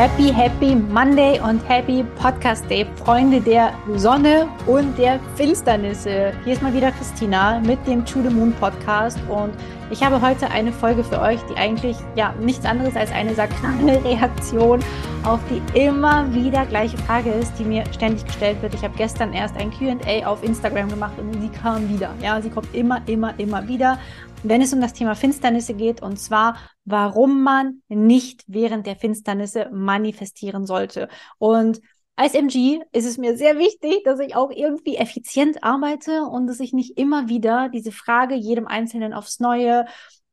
Happy, 0.00 0.32
happy 0.32 0.74
Monday 0.74 1.38
und 1.40 1.60
happy 1.68 2.02
Podcast 2.16 2.64
Day, 2.70 2.86
Freunde 3.04 3.38
der 3.38 3.74
Sonne 3.96 4.48
und 4.66 4.96
der 4.96 5.20
Finsternisse. 5.36 6.32
Hier 6.42 6.54
ist 6.54 6.62
mal 6.62 6.72
wieder 6.72 6.90
Christina 6.90 7.60
mit 7.60 7.86
dem 7.86 8.06
To 8.06 8.22
the 8.22 8.34
Moon 8.34 8.50
Podcast 8.54 9.18
und 9.28 9.52
ich 9.90 10.02
habe 10.02 10.22
heute 10.22 10.48
eine 10.50 10.72
Folge 10.72 11.04
für 11.04 11.20
euch, 11.20 11.38
die 11.50 11.56
eigentlich 11.58 11.98
ja 12.14 12.32
nichts 12.40 12.64
anderes 12.64 12.96
als 12.96 13.12
eine 13.12 13.34
sakrale 13.34 14.02
Reaktion 14.04 14.80
auf 15.24 15.40
die 15.50 15.78
immer 15.78 16.32
wieder 16.32 16.64
gleiche 16.64 16.96
Frage 16.96 17.30
ist, 17.30 17.52
die 17.58 17.64
mir 17.64 17.84
ständig 17.92 18.24
gestellt 18.24 18.62
wird. 18.62 18.72
Ich 18.72 18.82
habe 18.82 18.96
gestern 18.96 19.34
erst 19.34 19.54
ein 19.58 19.70
Q&A 19.70 20.26
auf 20.26 20.42
Instagram 20.42 20.88
gemacht 20.88 21.12
und 21.18 21.42
sie 21.42 21.50
kam 21.50 21.86
wieder. 21.90 22.14
Ja, 22.22 22.40
sie 22.40 22.48
kommt 22.48 22.74
immer, 22.74 23.02
immer, 23.06 23.38
immer 23.38 23.68
wieder 23.68 23.98
wenn 24.42 24.62
es 24.62 24.72
um 24.72 24.80
das 24.80 24.92
Thema 24.92 25.14
Finsternisse 25.14 25.74
geht, 25.74 26.02
und 26.02 26.18
zwar, 26.18 26.56
warum 26.84 27.42
man 27.42 27.82
nicht 27.88 28.44
während 28.46 28.86
der 28.86 28.96
Finsternisse 28.96 29.68
manifestieren 29.72 30.66
sollte. 30.66 31.08
Und 31.38 31.80
als 32.16 32.34
MG 32.34 32.80
ist 32.92 33.06
es 33.06 33.16
mir 33.16 33.36
sehr 33.36 33.58
wichtig, 33.58 34.04
dass 34.04 34.20
ich 34.20 34.36
auch 34.36 34.50
irgendwie 34.50 34.96
effizient 34.96 35.64
arbeite 35.64 36.24
und 36.24 36.46
dass 36.46 36.60
ich 36.60 36.72
nicht 36.72 36.98
immer 36.98 37.28
wieder 37.28 37.70
diese 37.70 37.92
Frage 37.92 38.34
jedem 38.34 38.66
Einzelnen 38.66 39.14
aufs 39.14 39.40
Neue 39.40 39.86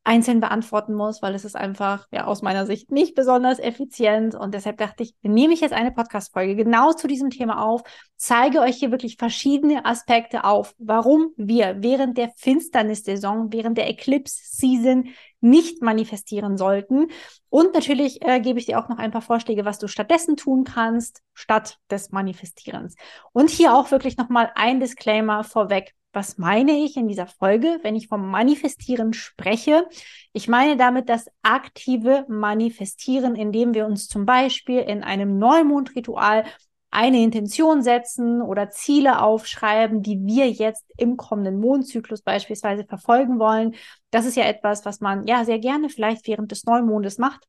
einzeln 0.07 0.39
beantworten 0.39 0.93
muss, 0.93 1.21
weil 1.21 1.35
es 1.35 1.43
ist 1.43 1.55
einfach 1.55 2.07
ja 2.11 2.25
aus 2.25 2.41
meiner 2.41 2.66
Sicht 2.66 2.91
nicht 2.91 3.13
besonders 3.13 3.59
effizient 3.59 4.35
und 4.35 4.53
deshalb 4.53 4.77
dachte 4.77 5.03
ich, 5.03 5.13
nehme 5.21 5.53
ich 5.53 5.59
jetzt 5.59 5.73
eine 5.73 5.91
Podcast 5.91 6.31
Folge 6.31 6.55
genau 6.55 6.93
zu 6.93 7.07
diesem 7.07 7.30
Thema 7.30 7.61
auf, 7.61 7.83
zeige 8.16 8.61
euch 8.61 8.78
hier 8.78 8.91
wirklich 8.91 9.17
verschiedene 9.17 9.85
Aspekte 9.85 10.45
auf, 10.45 10.73
warum 10.78 11.33
wir 11.35 11.78
während 11.80 12.17
der 12.17 12.31
Finsternissaison, 12.38 13.52
während 13.52 13.78
der 13.78 13.89
Eclipse 13.89 14.39
Season 14.44 15.09
nicht 15.41 15.81
manifestieren 15.81 16.58
sollten. 16.58 17.08
Und 17.50 17.73
natürlich 17.73 18.25
äh, 18.25 18.39
gebe 18.39 18.59
ich 18.59 18.66
dir 18.66 18.80
auch 18.80 18.89
noch 18.89 18.97
ein 18.97 19.11
paar 19.11 19.22
Vorschläge, 19.22 19.66
was 19.66 19.78
du 19.78 19.88
stattdessen 19.88 20.38
tun 20.38 20.63
kannst, 20.63 21.22
statt 21.33 21.80
des 21.91 22.11
Manifestierens. 22.11 22.95
Und 23.33 23.50
hier 23.50 23.75
auch 23.75 23.91
wirklich 23.91 24.17
nochmal 24.17 24.52
ein 24.55 24.80
Disclaimer 24.80 25.44
vorweg. 25.44 25.94
Was 26.17 26.39
meine 26.39 26.71
ich 26.71 26.97
in 26.97 27.07
dieser 27.07 27.27
Folge, 27.27 27.77
wenn 27.83 27.95
ich 27.95 28.07
vom 28.07 28.27
Manifestieren 28.27 29.13
spreche? 29.13 29.87
Ich 30.33 30.47
meine 30.47 30.75
damit 30.75 31.09
das 31.09 31.29
aktive 31.43 32.25
Manifestieren, 32.27 33.35
indem 33.35 33.75
wir 33.75 33.85
uns 33.85 34.07
zum 34.07 34.25
Beispiel 34.25 34.79
in 34.79 35.03
einem 35.03 35.38
Neumondritual 35.38 36.45
eine 36.89 37.21
Intention 37.21 37.83
setzen 37.83 38.41
oder 38.41 38.71
Ziele 38.71 39.21
aufschreiben, 39.21 40.01
die 40.01 40.25
wir 40.25 40.49
jetzt 40.49 40.85
im 40.97 41.17
kommenden 41.17 41.59
Mondzyklus 41.59 42.23
beispielsweise 42.23 42.83
verfolgen 42.83 43.38
wollen. 43.38 43.75
Das 44.09 44.25
ist 44.25 44.38
ja 44.38 44.45
etwas, 44.45 44.85
was 44.85 45.01
man 45.01 45.27
ja 45.27 45.45
sehr 45.45 45.59
gerne 45.59 45.88
vielleicht 45.88 46.27
während 46.27 46.51
des 46.51 46.65
Neumondes 46.65 47.19
macht. 47.19 47.47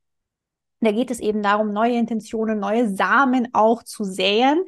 Da 0.80 0.92
geht 0.92 1.10
es 1.10 1.20
eben 1.20 1.42
darum, 1.42 1.72
neue 1.72 1.96
Intentionen, 1.96 2.58
neue 2.58 2.94
Samen 2.94 3.48
auch 3.54 3.82
zu 3.82 4.04
säen. 4.04 4.62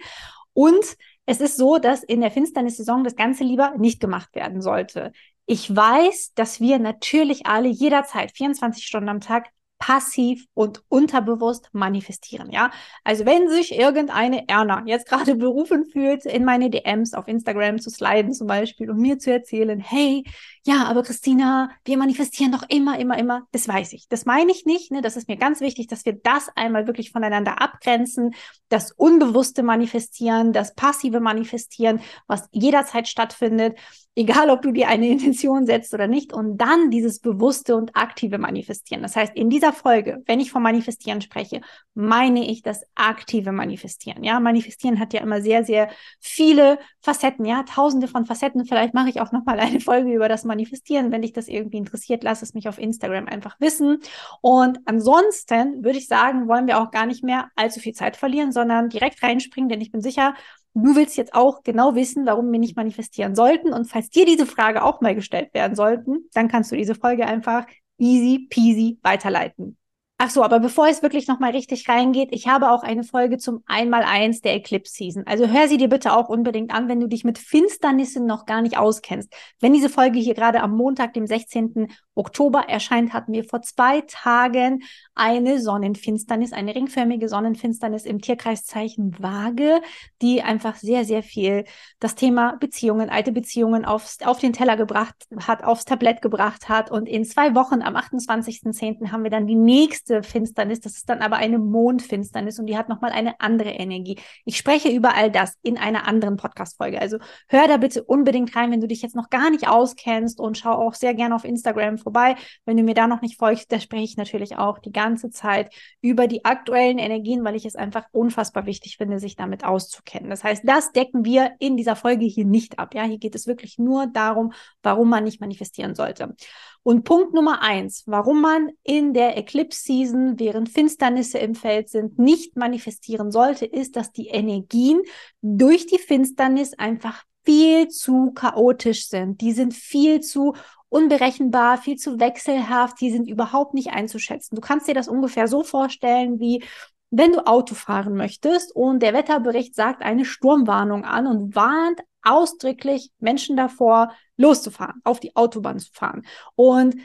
Und 0.54 0.96
es 1.30 1.40
ist 1.40 1.56
so, 1.56 1.78
dass 1.78 2.02
in 2.02 2.22
der 2.22 2.32
Finsternissaison 2.32 3.04
das 3.04 3.14
Ganze 3.14 3.44
lieber 3.44 3.74
nicht 3.78 4.00
gemacht 4.00 4.34
werden 4.34 4.60
sollte. 4.60 5.12
Ich 5.46 5.74
weiß, 5.74 6.32
dass 6.34 6.58
wir 6.58 6.80
natürlich 6.80 7.46
alle 7.46 7.68
jederzeit 7.68 8.32
24 8.32 8.84
Stunden 8.84 9.08
am 9.08 9.20
Tag 9.20 9.46
passiv 9.80 10.46
und 10.54 10.84
unterbewusst 10.88 11.70
manifestieren, 11.72 12.52
ja. 12.52 12.70
Also 13.02 13.24
wenn 13.24 13.48
sich 13.48 13.76
irgendeine 13.76 14.46
Erna 14.46 14.84
jetzt 14.86 15.08
gerade 15.08 15.34
berufen 15.36 15.86
fühlt, 15.86 16.26
in 16.26 16.44
meine 16.44 16.70
DMs 16.70 17.14
auf 17.14 17.26
Instagram 17.26 17.80
zu 17.80 17.90
sliden 17.90 18.32
zum 18.32 18.46
Beispiel 18.46 18.90
und 18.90 18.98
mir 18.98 19.18
zu 19.18 19.32
erzählen, 19.32 19.80
hey, 19.80 20.22
ja, 20.66 20.84
aber 20.84 21.02
Christina, 21.02 21.70
wir 21.84 21.96
manifestieren 21.96 22.52
doch 22.52 22.64
immer, 22.68 22.98
immer, 22.98 23.18
immer, 23.18 23.46
das 23.52 23.66
weiß 23.66 23.94
ich. 23.94 24.06
Das 24.08 24.26
meine 24.26 24.52
ich 24.52 24.66
nicht, 24.66 24.92
ne? 24.92 25.00
Das 25.00 25.16
ist 25.16 25.26
mir 25.26 25.38
ganz 25.38 25.62
wichtig, 25.62 25.86
dass 25.86 26.04
wir 26.04 26.12
das 26.12 26.50
einmal 26.54 26.86
wirklich 26.86 27.10
voneinander 27.10 27.62
abgrenzen, 27.62 28.34
das 28.68 28.92
unbewusste 28.92 29.62
Manifestieren, 29.62 30.52
das 30.52 30.74
passive 30.74 31.20
Manifestieren, 31.20 32.00
was 32.26 32.46
jederzeit 32.52 33.08
stattfindet 33.08 33.78
egal 34.14 34.50
ob 34.50 34.62
du 34.62 34.72
dir 34.72 34.88
eine 34.88 35.08
Intention 35.10 35.66
setzt 35.66 35.94
oder 35.94 36.06
nicht, 36.06 36.32
und 36.32 36.58
dann 36.58 36.90
dieses 36.90 37.20
bewusste 37.20 37.76
und 37.76 37.96
aktive 37.96 38.38
Manifestieren. 38.38 39.02
Das 39.02 39.16
heißt, 39.16 39.34
in 39.34 39.50
dieser 39.50 39.69
Folge, 39.72 40.22
wenn 40.26 40.40
ich 40.40 40.50
vom 40.50 40.62
Manifestieren 40.62 41.20
spreche, 41.20 41.60
meine 41.94 42.48
ich 42.48 42.62
das 42.62 42.82
aktive 42.94 43.52
Manifestieren. 43.52 44.24
Ja, 44.24 44.40
Manifestieren 44.40 44.98
hat 44.98 45.12
ja 45.12 45.20
immer 45.20 45.42
sehr, 45.42 45.64
sehr 45.64 45.88
viele 46.20 46.78
Facetten, 47.00 47.44
ja, 47.44 47.62
tausende 47.64 48.08
von 48.08 48.26
Facetten. 48.26 48.64
Vielleicht 48.64 48.94
mache 48.94 49.08
ich 49.08 49.20
auch 49.20 49.32
nochmal 49.32 49.60
eine 49.60 49.80
Folge 49.80 50.12
über 50.12 50.28
das 50.28 50.44
Manifestieren. 50.44 51.12
Wenn 51.12 51.22
dich 51.22 51.32
das 51.32 51.48
irgendwie 51.48 51.78
interessiert, 51.78 52.22
lass 52.22 52.42
es 52.42 52.54
mich 52.54 52.68
auf 52.68 52.78
Instagram 52.78 53.26
einfach 53.26 53.58
wissen. 53.60 53.98
Und 54.40 54.78
ansonsten 54.84 55.84
würde 55.84 55.98
ich 55.98 56.06
sagen, 56.06 56.48
wollen 56.48 56.66
wir 56.66 56.80
auch 56.80 56.90
gar 56.90 57.06
nicht 57.06 57.24
mehr 57.24 57.50
allzu 57.56 57.80
viel 57.80 57.94
Zeit 57.94 58.16
verlieren, 58.16 58.52
sondern 58.52 58.88
direkt 58.88 59.22
reinspringen, 59.22 59.68
denn 59.68 59.80
ich 59.80 59.92
bin 59.92 60.00
sicher, 60.00 60.34
Du 60.72 60.94
willst 60.94 61.16
jetzt 61.16 61.34
auch 61.34 61.64
genau 61.64 61.96
wissen, 61.96 62.26
warum 62.26 62.52
wir 62.52 62.60
nicht 62.60 62.76
manifestieren 62.76 63.34
sollten. 63.34 63.72
Und 63.72 63.86
falls 63.86 64.08
dir 64.08 64.24
diese 64.24 64.46
Frage 64.46 64.84
auch 64.84 65.00
mal 65.00 65.16
gestellt 65.16 65.52
werden 65.52 65.74
sollten, 65.74 66.28
dann 66.32 66.46
kannst 66.46 66.70
du 66.70 66.76
diese 66.76 66.94
Folge 66.94 67.26
einfach 67.26 67.66
easy 68.00 68.48
peasy 68.48 68.98
weiterleiten. 69.04 69.76
Ach 70.22 70.28
so, 70.28 70.44
aber 70.44 70.60
bevor 70.60 70.86
es 70.86 71.02
wirklich 71.02 71.28
nochmal 71.28 71.52
richtig 71.52 71.88
reingeht, 71.88 72.28
ich 72.32 72.46
habe 72.46 72.72
auch 72.72 72.82
eine 72.82 73.04
Folge 73.04 73.38
zum 73.38 73.62
Einmaleins 73.64 74.42
der 74.42 74.54
Eclipse 74.54 74.92
Season. 74.92 75.26
Also 75.26 75.46
hör 75.46 75.66
sie 75.66 75.78
dir 75.78 75.88
bitte 75.88 76.12
auch 76.12 76.28
unbedingt 76.28 76.74
an, 76.74 76.90
wenn 76.90 77.00
du 77.00 77.06
dich 77.06 77.24
mit 77.24 77.38
Finsternissen 77.38 78.26
noch 78.26 78.44
gar 78.44 78.60
nicht 78.60 78.76
auskennst. 78.76 79.32
Wenn 79.60 79.72
diese 79.72 79.88
Folge 79.88 80.18
hier 80.18 80.34
gerade 80.34 80.60
am 80.60 80.76
Montag, 80.76 81.14
dem 81.14 81.26
16. 81.26 81.88
Oktober 82.14 82.68
erscheint, 82.68 83.14
hatten 83.14 83.32
wir 83.32 83.44
vor 83.44 83.62
zwei 83.62 84.02
Tagen 84.02 84.82
eine 85.14 85.58
Sonnenfinsternis, 85.58 86.52
eine 86.52 86.74
ringförmige 86.74 87.26
Sonnenfinsternis 87.26 88.04
im 88.04 88.20
Tierkreiszeichen 88.20 89.16
Waage, 89.20 89.80
die 90.20 90.42
einfach 90.42 90.76
sehr, 90.76 91.06
sehr 91.06 91.22
viel 91.22 91.64
das 91.98 92.14
Thema 92.14 92.56
Beziehungen, 92.60 93.08
alte 93.08 93.32
Beziehungen 93.32 93.86
aufs, 93.86 94.18
auf 94.22 94.38
den 94.38 94.52
Teller 94.52 94.76
gebracht 94.76 95.14
hat, 95.46 95.64
aufs 95.64 95.86
Tablett 95.86 96.20
gebracht 96.20 96.68
hat. 96.68 96.90
Und 96.90 97.08
in 97.08 97.24
zwei 97.24 97.54
Wochen, 97.54 97.80
am 97.80 97.96
28.10., 97.96 99.12
haben 99.12 99.22
wir 99.22 99.30
dann 99.30 99.46
die 99.46 99.54
nächste 99.54 100.09
Finsternis. 100.22 100.80
Das 100.80 100.96
ist 100.96 101.08
dann 101.08 101.20
aber 101.20 101.36
eine 101.36 101.58
Mondfinsternis 101.58 102.58
und 102.58 102.66
die 102.66 102.76
hat 102.76 102.88
nochmal 102.88 103.12
eine 103.12 103.40
andere 103.40 103.70
Energie. 103.70 104.18
Ich 104.44 104.56
spreche 104.56 104.90
über 104.90 105.14
all 105.14 105.30
das 105.30 105.54
in 105.62 105.78
einer 105.78 106.06
anderen 106.06 106.36
Podcast-Folge. 106.36 107.00
Also 107.00 107.18
hör 107.48 107.66
da 107.66 107.78
bitte 107.78 108.04
unbedingt 108.04 108.54
rein, 108.54 108.70
wenn 108.70 108.80
du 108.80 108.88
dich 108.88 109.02
jetzt 109.02 109.16
noch 109.16 109.30
gar 109.30 109.50
nicht 109.50 109.68
auskennst 109.68 110.38
und 110.38 110.58
schau 110.58 110.72
auch 110.72 110.94
sehr 110.94 111.14
gerne 111.14 111.34
auf 111.34 111.44
Instagram 111.44 111.98
vorbei 111.98 112.10
vorbei. 112.10 112.36
Wenn 112.64 112.76
du 112.76 112.82
mir 112.82 112.94
da 112.94 113.06
noch 113.06 113.20
nicht 113.22 113.38
folgst, 113.38 113.70
da 113.72 113.80
spreche 113.80 114.04
ich 114.04 114.16
natürlich 114.16 114.56
auch 114.56 114.78
die 114.78 114.92
ganze 114.92 115.30
Zeit 115.30 115.72
über 116.00 116.26
die 116.26 116.44
aktuellen 116.44 116.98
Energien, 116.98 117.44
weil 117.44 117.54
ich 117.54 117.64
es 117.64 117.76
einfach 117.76 118.04
unfassbar 118.12 118.66
wichtig 118.66 118.96
finde, 118.96 119.18
sich 119.18 119.36
damit 119.36 119.64
auszukennen. 119.64 120.30
Das 120.30 120.44
heißt, 120.44 120.62
das 120.64 120.92
decken 120.92 121.24
wir 121.24 121.52
in 121.58 121.76
dieser 121.76 121.96
Folge 121.96 122.24
hier 122.24 122.44
nicht 122.44 122.78
ab. 122.78 122.94
Ja, 122.94 123.04
hier 123.04 123.18
geht 123.18 123.34
es 123.34 123.46
wirklich 123.46 123.78
nur 123.78 124.06
darum, 124.08 124.52
warum 124.82 125.08
man 125.08 125.24
nicht 125.24 125.40
manifestieren 125.40 125.94
sollte. 125.94 126.34
Und 126.82 127.04
Punkt 127.04 127.34
Nummer 127.34 127.62
eins, 127.62 128.04
warum 128.06 128.40
man 128.40 128.70
in 128.82 129.12
der 129.12 129.36
Eclipse 129.36 129.82
Season, 129.82 130.38
während 130.38 130.70
Finsternisse 130.70 131.38
im 131.38 131.54
Feld 131.54 131.90
sind, 131.90 132.18
nicht 132.18 132.56
manifestieren 132.56 133.30
sollte, 133.30 133.66
ist, 133.66 133.96
dass 133.96 134.12
die 134.12 134.28
Energien 134.28 135.02
durch 135.42 135.86
die 135.86 135.98
Finsternis 135.98 136.72
einfach 136.78 137.24
viel 137.44 137.88
zu 137.88 138.32
chaotisch 138.32 139.08
sind. 139.08 139.40
Die 139.40 139.52
sind 139.52 139.74
viel 139.74 140.20
zu 140.20 140.54
unberechenbar, 140.88 141.78
viel 141.78 141.96
zu 141.96 142.18
wechselhaft, 142.18 143.00
die 143.00 143.10
sind 143.10 143.28
überhaupt 143.28 143.74
nicht 143.74 143.90
einzuschätzen. 143.90 144.56
Du 144.56 144.60
kannst 144.60 144.88
dir 144.88 144.94
das 144.94 145.08
ungefähr 145.08 145.48
so 145.48 145.62
vorstellen, 145.62 146.40
wie 146.40 146.64
wenn 147.10 147.32
du 147.32 147.46
Auto 147.46 147.74
fahren 147.74 148.14
möchtest 148.14 148.74
und 148.74 149.00
der 149.00 149.14
Wetterbericht 149.14 149.74
sagt 149.74 150.02
eine 150.02 150.24
Sturmwarnung 150.24 151.04
an 151.04 151.26
und 151.26 151.54
warnt 151.54 152.00
ausdrücklich 152.22 153.10
Menschen 153.18 153.56
davor, 153.56 154.12
loszufahren, 154.40 155.00
auf 155.04 155.20
die 155.20 155.36
Autobahn 155.36 155.78
zu 155.78 155.92
fahren. 155.92 156.22
Und 156.56 156.96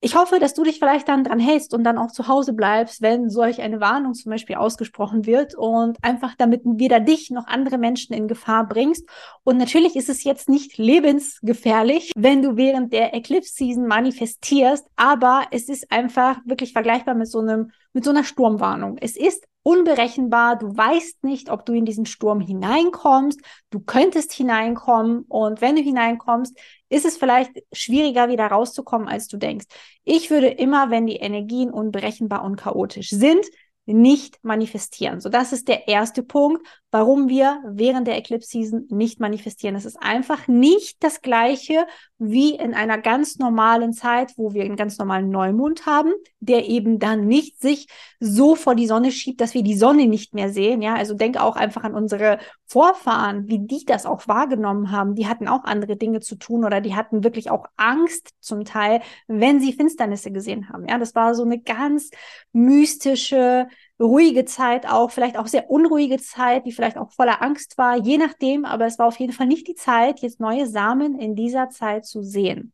ich 0.00 0.14
hoffe, 0.14 0.38
dass 0.38 0.54
du 0.54 0.62
dich 0.62 0.78
vielleicht 0.78 1.08
dann 1.08 1.24
dran 1.24 1.40
hältst 1.40 1.72
und 1.72 1.82
dann 1.82 1.96
auch 1.96 2.12
zu 2.12 2.28
Hause 2.28 2.52
bleibst, 2.52 3.00
wenn 3.00 3.30
solch 3.30 3.62
eine 3.62 3.80
Warnung 3.80 4.12
zum 4.14 4.30
Beispiel 4.30 4.56
ausgesprochen 4.56 5.24
wird 5.24 5.54
und 5.56 5.96
einfach 6.02 6.34
damit 6.36 6.60
weder 6.64 7.00
dich 7.00 7.30
noch 7.30 7.46
andere 7.46 7.78
Menschen 7.78 8.14
in 8.14 8.28
Gefahr 8.28 8.68
bringst. 8.68 9.08
Und 9.42 9.56
natürlich 9.56 9.96
ist 9.96 10.10
es 10.10 10.22
jetzt 10.22 10.48
nicht 10.50 10.76
lebensgefährlich, 10.76 12.12
wenn 12.14 12.42
du 12.42 12.56
während 12.56 12.92
der 12.92 13.14
Eclipse 13.14 13.54
Season 13.54 13.86
manifestierst, 13.86 14.86
aber 14.96 15.46
es 15.50 15.68
ist 15.68 15.90
einfach 15.90 16.38
wirklich 16.44 16.72
vergleichbar 16.72 17.14
mit 17.14 17.28
so 17.28 17.40
einem, 17.40 17.72
mit 17.96 18.04
so 18.04 18.10
einer 18.10 18.24
Sturmwarnung. 18.24 18.98
Es 19.00 19.16
ist 19.16 19.48
unberechenbar. 19.62 20.56
Du 20.56 20.76
weißt 20.76 21.24
nicht, 21.24 21.48
ob 21.48 21.64
du 21.64 21.72
in 21.72 21.86
diesen 21.86 22.04
Sturm 22.04 22.40
hineinkommst. 22.40 23.40
Du 23.70 23.80
könntest 23.80 24.34
hineinkommen 24.34 25.22
und 25.28 25.62
wenn 25.62 25.76
du 25.76 25.82
hineinkommst, 25.82 26.54
ist 26.90 27.06
es 27.06 27.16
vielleicht 27.16 27.52
schwieriger, 27.72 28.28
wieder 28.28 28.48
rauszukommen, 28.48 29.08
als 29.08 29.28
du 29.28 29.38
denkst. 29.38 29.64
Ich 30.04 30.30
würde 30.30 30.48
immer, 30.48 30.90
wenn 30.90 31.06
die 31.06 31.16
Energien 31.16 31.70
unberechenbar 31.70 32.44
und 32.44 32.56
chaotisch 32.56 33.08
sind, 33.08 33.46
nicht 33.86 34.38
manifestieren. 34.42 35.20
So, 35.20 35.28
das 35.28 35.52
ist 35.52 35.68
der 35.68 35.88
erste 35.88 36.22
Punkt, 36.22 36.66
warum 36.90 37.28
wir 37.28 37.62
während 37.66 38.06
der 38.06 38.16
Eclipse 38.16 38.48
Season 38.50 38.86
nicht 38.90 39.20
manifestieren. 39.20 39.76
Es 39.76 39.84
ist 39.84 40.02
einfach 40.02 40.48
nicht 40.48 41.02
das 41.04 41.22
gleiche 41.22 41.86
wie 42.18 42.54
in 42.54 42.74
einer 42.74 42.98
ganz 42.98 43.38
normalen 43.38 43.92
Zeit, 43.92 44.32
wo 44.36 44.54
wir 44.54 44.64
einen 44.64 44.76
ganz 44.76 44.98
normalen 44.98 45.28
Neumond 45.28 45.84
haben, 45.84 46.12
der 46.40 46.66
eben 46.66 46.98
dann 46.98 47.26
nicht 47.26 47.60
sich 47.60 47.88
so 48.18 48.54
vor 48.54 48.74
die 48.74 48.86
Sonne 48.86 49.12
schiebt, 49.12 49.40
dass 49.40 49.52
wir 49.52 49.62
die 49.62 49.76
Sonne 49.76 50.06
nicht 50.06 50.32
mehr 50.32 50.48
sehen. 50.48 50.80
Ja, 50.80 50.94
also 50.94 51.14
denk 51.14 51.38
auch 51.38 51.56
einfach 51.56 51.84
an 51.84 51.94
unsere 51.94 52.38
Vorfahren, 52.64 53.48
wie 53.48 53.58
die 53.58 53.84
das 53.84 54.06
auch 54.06 54.26
wahrgenommen 54.26 54.90
haben. 54.90 55.14
Die 55.14 55.26
hatten 55.26 55.48
auch 55.48 55.64
andere 55.64 55.96
Dinge 55.96 56.20
zu 56.20 56.36
tun 56.36 56.64
oder 56.64 56.80
die 56.80 56.94
hatten 56.94 57.22
wirklich 57.22 57.50
auch 57.50 57.66
Angst 57.76 58.30
zum 58.40 58.64
Teil, 58.64 59.02
wenn 59.26 59.60
sie 59.60 59.74
Finsternisse 59.74 60.30
gesehen 60.30 60.70
haben. 60.70 60.88
Ja, 60.88 60.98
das 60.98 61.14
war 61.14 61.34
so 61.34 61.42
eine 61.42 61.60
ganz 61.60 62.10
mystische, 62.52 63.68
ruhige 64.00 64.44
Zeit 64.44 64.86
auch, 64.88 65.10
vielleicht 65.10 65.38
auch 65.38 65.46
sehr 65.46 65.70
unruhige 65.70 66.18
Zeit, 66.18 66.66
die 66.66 66.72
vielleicht 66.72 66.98
auch 66.98 67.12
voller 67.12 67.42
Angst 67.42 67.78
war, 67.78 67.96
je 67.96 68.18
nachdem, 68.18 68.64
aber 68.64 68.86
es 68.86 68.98
war 68.98 69.06
auf 69.06 69.18
jeden 69.18 69.32
Fall 69.32 69.46
nicht 69.46 69.66
die 69.68 69.74
Zeit, 69.74 70.20
jetzt 70.20 70.40
neue 70.40 70.66
Samen 70.66 71.18
in 71.18 71.34
dieser 71.34 71.70
Zeit 71.70 72.04
zu 72.04 72.22
sehen. 72.22 72.72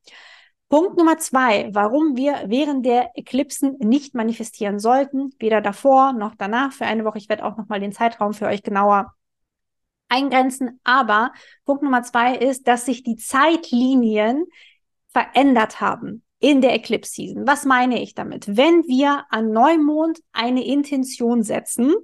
Punkt 0.68 0.96
Nummer 0.96 1.18
zwei, 1.18 1.68
warum 1.72 2.16
wir 2.16 2.44
während 2.46 2.86
der 2.86 3.10
Eklipsen 3.14 3.76
nicht 3.78 4.14
manifestieren 4.14 4.78
sollten, 4.78 5.30
weder 5.38 5.60
davor 5.60 6.14
noch 6.14 6.34
danach 6.34 6.72
für 6.72 6.86
eine 6.86 7.04
Woche. 7.04 7.18
Ich 7.18 7.28
werde 7.28 7.44
auch 7.44 7.58
nochmal 7.58 7.78
den 7.78 7.92
Zeitraum 7.92 8.32
für 8.32 8.46
euch 8.46 8.62
genauer 8.62 9.12
eingrenzen. 10.08 10.80
Aber 10.82 11.32
Punkt 11.66 11.82
Nummer 11.82 12.02
zwei 12.02 12.36
ist, 12.36 12.68
dass 12.68 12.86
sich 12.86 13.02
die 13.02 13.16
Zeitlinien 13.16 14.46
verändert 15.12 15.82
haben 15.82 16.22
in 16.42 16.60
der 16.60 16.74
Eclipse 16.74 17.12
Season. 17.12 17.46
Was 17.46 17.64
meine 17.64 18.02
ich 18.02 18.14
damit? 18.14 18.56
Wenn 18.56 18.82
wir 18.88 19.24
an 19.30 19.52
Neumond 19.52 20.20
eine 20.32 20.66
Intention 20.66 21.44
setzen, 21.44 21.94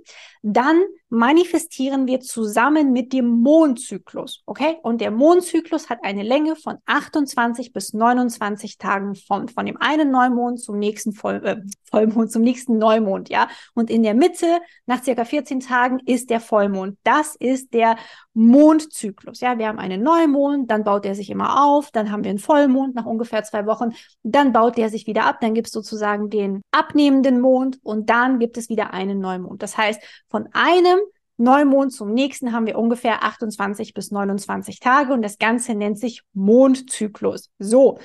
dann 0.42 0.82
manifestieren 1.10 2.06
wir 2.06 2.20
zusammen 2.20 2.92
mit 2.92 3.12
dem 3.12 3.26
Mondzyklus, 3.40 4.42
okay? 4.44 4.76
Und 4.82 5.00
der 5.00 5.10
Mondzyklus 5.10 5.88
hat 5.88 6.00
eine 6.02 6.22
Länge 6.22 6.54
von 6.54 6.76
28 6.84 7.72
bis 7.72 7.94
29 7.94 8.76
Tagen 8.76 9.14
von, 9.14 9.48
von 9.48 9.64
dem 9.64 9.78
einen 9.80 10.10
Neumond 10.10 10.60
zum 10.60 10.78
nächsten 10.78 11.12
Voll, 11.12 11.40
äh, 11.44 11.56
Vollmond, 11.84 12.30
zum 12.30 12.42
nächsten 12.42 12.76
Neumond, 12.76 13.30
ja? 13.30 13.48
Und 13.74 13.90
in 13.90 14.02
der 14.02 14.14
Mitte, 14.14 14.60
nach 14.84 15.02
circa 15.02 15.24
14 15.24 15.60
Tagen, 15.60 15.98
ist 16.04 16.28
der 16.28 16.40
Vollmond. 16.40 16.98
Das 17.04 17.36
ist 17.36 17.72
der 17.72 17.96
Mondzyklus, 18.34 19.40
ja? 19.40 19.58
Wir 19.58 19.68
haben 19.68 19.78
einen 19.78 20.02
Neumond, 20.02 20.70
dann 20.70 20.84
baut 20.84 21.06
er 21.06 21.14
sich 21.14 21.30
immer 21.30 21.64
auf, 21.64 21.90
dann 21.90 22.12
haben 22.12 22.22
wir 22.22 22.30
einen 22.30 22.38
Vollmond 22.38 22.94
nach 22.94 23.06
ungefähr 23.06 23.42
zwei 23.44 23.64
Wochen, 23.64 23.94
dann 24.22 24.52
baut 24.52 24.76
der 24.76 24.90
sich 24.90 25.06
wieder 25.06 25.24
ab, 25.24 25.38
dann 25.40 25.54
gibt 25.54 25.68
es 25.68 25.72
sozusagen 25.72 26.28
den 26.28 26.60
abnehmenden 26.70 27.40
Mond 27.40 27.78
und 27.82 28.10
dann 28.10 28.38
gibt 28.38 28.58
es 28.58 28.68
wieder 28.68 28.92
einen 28.92 29.20
Neumond. 29.20 29.62
Das 29.62 29.78
heißt, 29.78 30.02
von 30.30 30.48
einem 30.52 30.98
Neumond 31.36 31.92
zum 31.92 32.12
nächsten 32.12 32.52
haben 32.52 32.66
wir 32.66 32.78
ungefähr 32.78 33.22
28 33.22 33.94
bis 33.94 34.10
29 34.10 34.80
Tage 34.80 35.12
und 35.12 35.22
das 35.22 35.38
Ganze 35.38 35.74
nennt 35.74 35.98
sich 35.98 36.22
Mondzyklus. 36.32 37.50
So, 37.58 37.98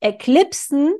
Eklipsen 0.00 0.92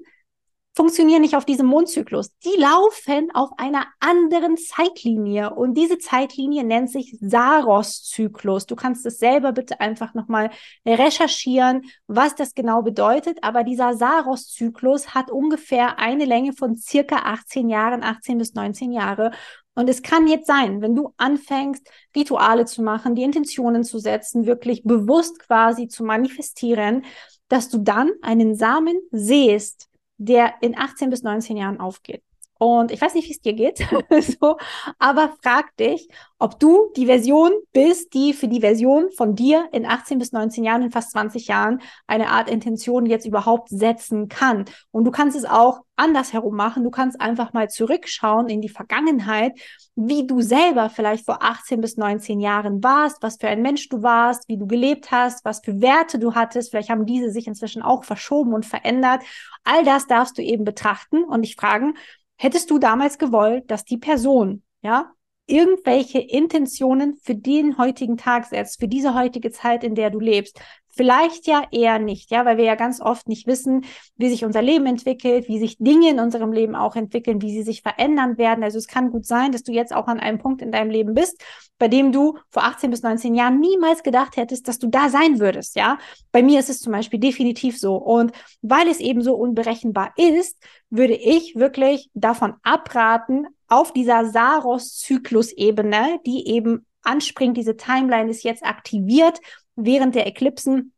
funktionieren 0.81 1.21
nicht 1.21 1.37
auf 1.37 1.45
diesem 1.45 1.67
Mondzyklus. 1.67 2.31
Die 2.43 2.59
laufen 2.59 3.31
auf 3.35 3.51
einer 3.59 3.85
anderen 4.01 4.57
Zeitlinie 4.57 5.55
und 5.55 5.75
diese 5.75 5.99
Zeitlinie 5.99 6.65
nennt 6.65 6.91
sich 6.91 7.19
Saros-Zyklus. 7.21 8.65
Du 8.65 8.77
kannst 8.77 9.05
es 9.05 9.19
selber 9.19 9.53
bitte 9.53 9.79
einfach 9.79 10.15
nochmal 10.15 10.49
recherchieren, 10.87 11.83
was 12.07 12.35
das 12.35 12.55
genau 12.55 12.81
bedeutet, 12.81 13.41
aber 13.43 13.63
dieser 13.63 13.93
Saros-Zyklus 13.93 15.15
hat 15.15 15.31
ungefähr 15.31 15.99
eine 15.99 16.25
Länge 16.25 16.55
von 16.55 16.77
circa 16.77 17.17
18 17.27 17.69
Jahren, 17.69 18.03
18 18.03 18.39
bis 18.39 18.55
19 18.55 18.91
Jahre 18.91 19.33
und 19.75 19.91
es 19.91 20.01
kann 20.01 20.29
jetzt 20.29 20.47
sein, 20.47 20.81
wenn 20.81 20.95
du 20.95 21.13
anfängst, 21.19 21.87
Rituale 22.17 22.65
zu 22.65 22.83
machen, 22.83 23.15
die 23.15 23.23
Intentionen 23.23 23.85
zu 23.85 23.99
setzen, 23.99 24.47
wirklich 24.47 24.83
bewusst 24.85 25.41
quasi 25.41 25.89
zu 25.89 26.05
manifestieren, 26.05 27.05
dass 27.49 27.69
du 27.69 27.77
dann 27.77 28.13
einen 28.23 28.55
Samen 28.55 28.99
sähst, 29.11 29.90
der 30.21 30.53
in 30.61 30.77
18 30.77 31.09
bis 31.09 31.23
19 31.23 31.57
Jahren 31.57 31.81
aufgeht. 31.81 32.23
Und 32.63 32.91
ich 32.91 33.01
weiß 33.01 33.15
nicht, 33.15 33.27
wie 33.27 33.33
es 33.33 33.41
dir 33.41 33.55
geht, 33.55 33.79
so, 34.39 34.59
aber 34.99 35.33
frag 35.43 35.75
dich, 35.79 36.11
ob 36.39 36.61
du 36.61 36.93
die 36.95 37.07
Version 37.07 37.53
bist, 37.73 38.13
die 38.13 38.35
für 38.35 38.49
die 38.49 38.61
Version 38.61 39.11
von 39.17 39.35
dir 39.35 39.67
in 39.73 39.87
18 39.87 40.19
bis 40.19 40.33
19 40.33 40.65
Jahren, 40.65 40.83
in 40.83 40.91
fast 40.91 41.13
20 41.13 41.47
Jahren 41.47 41.81
eine 42.07 42.29
Art 42.29 42.51
Intention 42.51 43.07
jetzt 43.07 43.25
überhaupt 43.27 43.71
setzen 43.71 44.29
kann. 44.29 44.67
Und 44.91 45.07
du 45.07 45.11
kannst 45.11 45.39
es 45.39 45.47
auch 45.47 45.81
andersherum 45.97 46.55
machen. 46.55 46.85
Du 46.85 46.91
kannst 46.91 47.19
einfach 47.21 47.55
mal 47.55 47.69
zurückschauen 47.69 48.49
in 48.49 48.61
die 48.61 48.69
Vergangenheit, 48.69 49.53
wie 49.95 50.27
du 50.27 50.43
selber 50.43 50.91
vielleicht 50.91 51.25
vor 51.25 51.43
18 51.43 51.81
bis 51.81 51.97
19 51.97 52.41
Jahren 52.41 52.83
warst, 52.83 53.23
was 53.23 53.37
für 53.37 53.49
ein 53.49 53.63
Mensch 53.63 53.89
du 53.89 54.03
warst, 54.03 54.49
wie 54.49 54.59
du 54.59 54.67
gelebt 54.67 55.11
hast, 55.11 55.45
was 55.47 55.61
für 55.63 55.81
Werte 55.81 56.19
du 56.19 56.35
hattest. 56.35 56.71
Vielleicht 56.71 56.91
haben 56.91 57.07
diese 57.07 57.31
sich 57.31 57.47
inzwischen 57.47 57.83
auch 57.83 58.05
verschoben 58.05 58.53
und 58.53 58.67
verändert. 58.67 59.23
All 59.65 59.85
das 59.85 60.07
darfst 60.07 60.37
du 60.37 60.43
eben 60.43 60.65
betrachten 60.65 61.25
und 61.25 61.43
dich 61.43 61.57
fragen, 61.57 61.95
Hättest 62.43 62.71
du 62.71 62.79
damals 62.79 63.19
gewollt, 63.19 63.71
dass 63.71 63.85
die 63.85 63.99
Person, 63.99 64.63
ja, 64.81 65.13
irgendwelche 65.51 66.21
Intentionen 66.21 67.17
für 67.23 67.35
den 67.35 67.79
heutigen 67.79 68.17
Tag 68.17 68.47
setzt, 68.47 68.81
für 68.81 68.89
diese 68.89 69.15
heutige 69.15 69.51
Zeit, 69.51 69.85
in 69.85 69.95
der 69.95 70.11
du 70.11 70.21
lebst, 70.21 70.61
Vielleicht 70.93 71.47
ja 71.47 71.63
eher 71.71 72.01
nicht, 72.01 72.33
ja, 72.33 72.45
weil 72.45 72.57
wir 72.57 72.65
ja 72.65 72.75
ganz 72.75 73.01
oft 73.01 73.29
nicht 73.29 73.47
wissen, 73.47 73.85
wie 74.17 74.29
sich 74.29 74.45
unser 74.45 74.61
Leben 74.61 74.87
entwickelt, 74.87 75.47
wie 75.47 75.61
sich 75.61 75.79
Dinge 75.79 76.11
in 76.11 76.19
unserem 76.19 76.53
Leben 76.53 76.75
auch 76.75 76.97
entwickeln, 76.97 77.41
wie 77.43 77.53
sie 77.53 77.63
sich 77.63 77.81
verändern 77.83 78.39
werden. 78.39 78.65
Also 78.65 78.77
es 78.77 78.89
kann 78.89 79.13
gut 79.13 79.25
sein, 79.25 79.53
dass 79.53 79.63
du 79.63 79.71
jetzt 79.71 79.95
auch 79.95 80.09
an 80.09 80.19
einem 80.19 80.39
Punkt 80.39 80.63
in 80.63 80.73
deinem 80.73 80.91
Leben 80.91 81.15
bist, 81.15 81.41
bei 81.79 81.87
dem 81.87 82.11
du 82.11 82.39
vor 82.51 82.65
18 82.65 82.91
bis 82.91 83.03
19 83.03 83.37
Jahren 83.37 83.61
niemals 83.61 84.03
gedacht 84.03 84.37
hättest, 84.37 84.67
dass 84.67 84.81
du 84.81 84.89
da 84.89 85.09
sein 85.09 85.39
würdest, 85.39 85.77
ja. 85.77 85.97
Bei 86.33 86.43
mir 86.43 86.59
ist 86.59 86.71
es 86.71 86.81
zum 86.81 86.93
Beispiel 86.93 87.21
definitiv 87.21 87.79
so. 87.79 87.95
Und 87.95 88.33
weil 88.61 88.89
es 88.89 88.99
eben 88.99 89.23
so 89.23 89.37
unberechenbar 89.37 90.13
ist, 90.17 90.59
würde 90.91 91.15
ich 91.15 91.55
wirklich 91.55 92.11
davon 92.15 92.55
abraten, 92.65 93.47
auf 93.71 93.93
dieser 93.93 94.27
Saros-Zyklus-Ebene, 94.27 96.21
die 96.27 96.47
eben 96.49 96.85
anspringt, 97.03 97.57
diese 97.57 97.77
Timeline 97.77 98.31
ist 98.31 98.43
jetzt 98.43 98.65
aktiviert, 98.65 99.41
während 99.77 100.15
der 100.15 100.27
Eklipsen, 100.27 100.93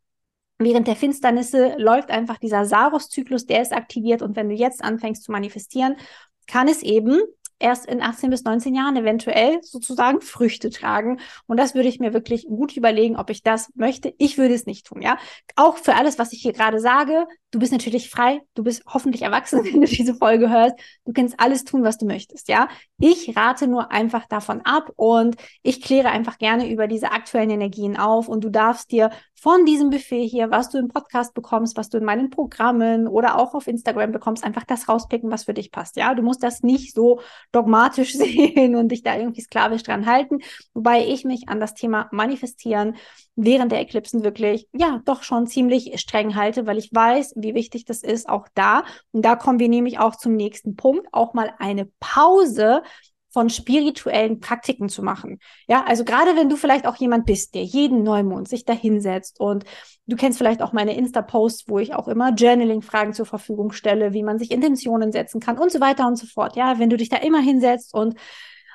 während 0.58 0.88
der 0.88 0.96
Finsternisse 0.96 1.76
läuft 1.76 2.10
einfach 2.10 2.38
dieser 2.38 2.64
Saros-Zyklus, 2.64 3.46
der 3.46 3.62
ist 3.62 3.72
aktiviert 3.72 4.22
und 4.22 4.34
wenn 4.34 4.48
du 4.48 4.54
jetzt 4.54 4.82
anfängst 4.82 5.22
zu 5.22 5.30
manifestieren, 5.30 5.96
kann 6.48 6.66
es 6.66 6.82
eben 6.82 7.20
erst 7.62 7.86
in 7.86 8.02
18 8.02 8.30
bis 8.30 8.44
19 8.44 8.74
Jahren 8.74 8.96
eventuell 8.96 9.60
sozusagen 9.62 10.20
Früchte 10.20 10.70
tragen. 10.70 11.20
Und 11.46 11.58
das 11.58 11.74
würde 11.74 11.88
ich 11.88 12.00
mir 12.00 12.12
wirklich 12.12 12.46
gut 12.46 12.76
überlegen, 12.76 13.16
ob 13.16 13.30
ich 13.30 13.42
das 13.42 13.70
möchte. 13.74 14.12
Ich 14.18 14.38
würde 14.38 14.54
es 14.54 14.66
nicht 14.66 14.86
tun, 14.86 15.00
ja. 15.02 15.18
Auch 15.56 15.76
für 15.78 15.94
alles, 15.94 16.18
was 16.18 16.32
ich 16.32 16.42
hier 16.42 16.52
gerade 16.52 16.80
sage, 16.80 17.26
du 17.50 17.58
bist 17.58 17.72
natürlich 17.72 18.10
frei, 18.10 18.40
du 18.54 18.64
bist 18.64 18.82
hoffentlich 18.86 19.22
erwachsen, 19.22 19.64
wenn 19.64 19.80
du 19.80 19.86
diese 19.86 20.14
Folge 20.14 20.50
hörst. 20.50 20.74
Du 21.04 21.12
kannst 21.12 21.38
alles 21.38 21.64
tun, 21.64 21.84
was 21.84 21.98
du 21.98 22.06
möchtest, 22.06 22.48
ja. 22.48 22.68
Ich 22.98 23.36
rate 23.36 23.68
nur 23.68 23.92
einfach 23.92 24.26
davon 24.26 24.60
ab 24.62 24.90
und 24.96 25.36
ich 25.62 25.80
kläre 25.80 26.10
einfach 26.10 26.38
gerne 26.38 26.70
über 26.70 26.86
diese 26.86 27.12
aktuellen 27.12 27.50
Energien 27.50 27.96
auf 27.96 28.28
und 28.28 28.42
du 28.44 28.50
darfst 28.50 28.90
dir 28.90 29.10
von 29.42 29.64
diesem 29.66 29.90
Buffet 29.90 30.24
hier, 30.24 30.52
was 30.52 30.70
du 30.70 30.78
im 30.78 30.86
Podcast 30.86 31.34
bekommst, 31.34 31.76
was 31.76 31.88
du 31.88 31.98
in 31.98 32.04
meinen 32.04 32.30
Programmen 32.30 33.08
oder 33.08 33.38
auch 33.38 33.54
auf 33.54 33.66
Instagram 33.66 34.12
bekommst, 34.12 34.44
einfach 34.44 34.62
das 34.62 34.88
rauspicken, 34.88 35.32
was 35.32 35.44
für 35.44 35.54
dich 35.54 35.72
passt. 35.72 35.96
Ja, 35.96 36.14
du 36.14 36.22
musst 36.22 36.44
das 36.44 36.62
nicht 36.62 36.94
so 36.94 37.20
dogmatisch 37.52 38.12
sehen 38.16 38.74
und 38.74 38.88
dich 38.88 39.02
da 39.02 39.16
irgendwie 39.16 39.42
sklavisch 39.42 39.82
dran 39.82 40.06
halten, 40.06 40.38
wobei 40.74 41.06
ich 41.06 41.24
mich 41.24 41.48
an 41.48 41.60
das 41.60 41.74
Thema 41.74 42.08
Manifestieren 42.10 42.96
während 43.34 43.72
der 43.72 43.80
Eklipsen 43.80 44.24
wirklich, 44.24 44.68
ja, 44.72 45.00
doch 45.04 45.22
schon 45.22 45.46
ziemlich 45.46 45.98
streng 46.00 46.36
halte, 46.36 46.66
weil 46.66 46.78
ich 46.78 46.90
weiß, 46.92 47.34
wie 47.36 47.54
wichtig 47.54 47.84
das 47.84 48.02
ist, 48.02 48.28
auch 48.28 48.46
da. 48.54 48.84
Und 49.12 49.24
da 49.24 49.36
kommen 49.36 49.58
wir 49.58 49.68
nämlich 49.68 49.98
auch 49.98 50.16
zum 50.16 50.34
nächsten 50.34 50.76
Punkt, 50.76 51.06
auch 51.12 51.32
mal 51.32 51.54
eine 51.58 51.86
Pause 51.98 52.82
von 53.32 53.48
spirituellen 53.50 54.40
Praktiken 54.40 54.88
zu 54.88 55.02
machen. 55.02 55.38
Ja, 55.66 55.84
also 55.84 56.04
gerade 56.04 56.36
wenn 56.36 56.48
du 56.48 56.56
vielleicht 56.56 56.86
auch 56.86 56.96
jemand 56.96 57.26
bist, 57.26 57.54
der 57.54 57.64
jeden 57.64 58.02
Neumond 58.02 58.48
sich 58.48 58.64
da 58.64 58.74
hinsetzt 58.74 59.40
und 59.40 59.64
du 60.06 60.16
kennst 60.16 60.38
vielleicht 60.38 60.62
auch 60.62 60.72
meine 60.72 60.96
Insta-Posts, 60.96 61.64
wo 61.68 61.78
ich 61.78 61.94
auch 61.94 62.08
immer 62.08 62.32
Journaling-Fragen 62.32 63.14
zur 63.14 63.26
Verfügung 63.26 63.72
stelle, 63.72 64.12
wie 64.12 64.22
man 64.22 64.38
sich 64.38 64.50
Intentionen 64.50 65.12
setzen 65.12 65.40
kann 65.40 65.58
und 65.58 65.72
so 65.72 65.80
weiter 65.80 66.06
und 66.06 66.16
so 66.16 66.26
fort. 66.26 66.56
Ja, 66.56 66.78
wenn 66.78 66.90
du 66.90 66.96
dich 66.96 67.08
da 67.08 67.16
immer 67.16 67.40
hinsetzt 67.40 67.94
und 67.94 68.16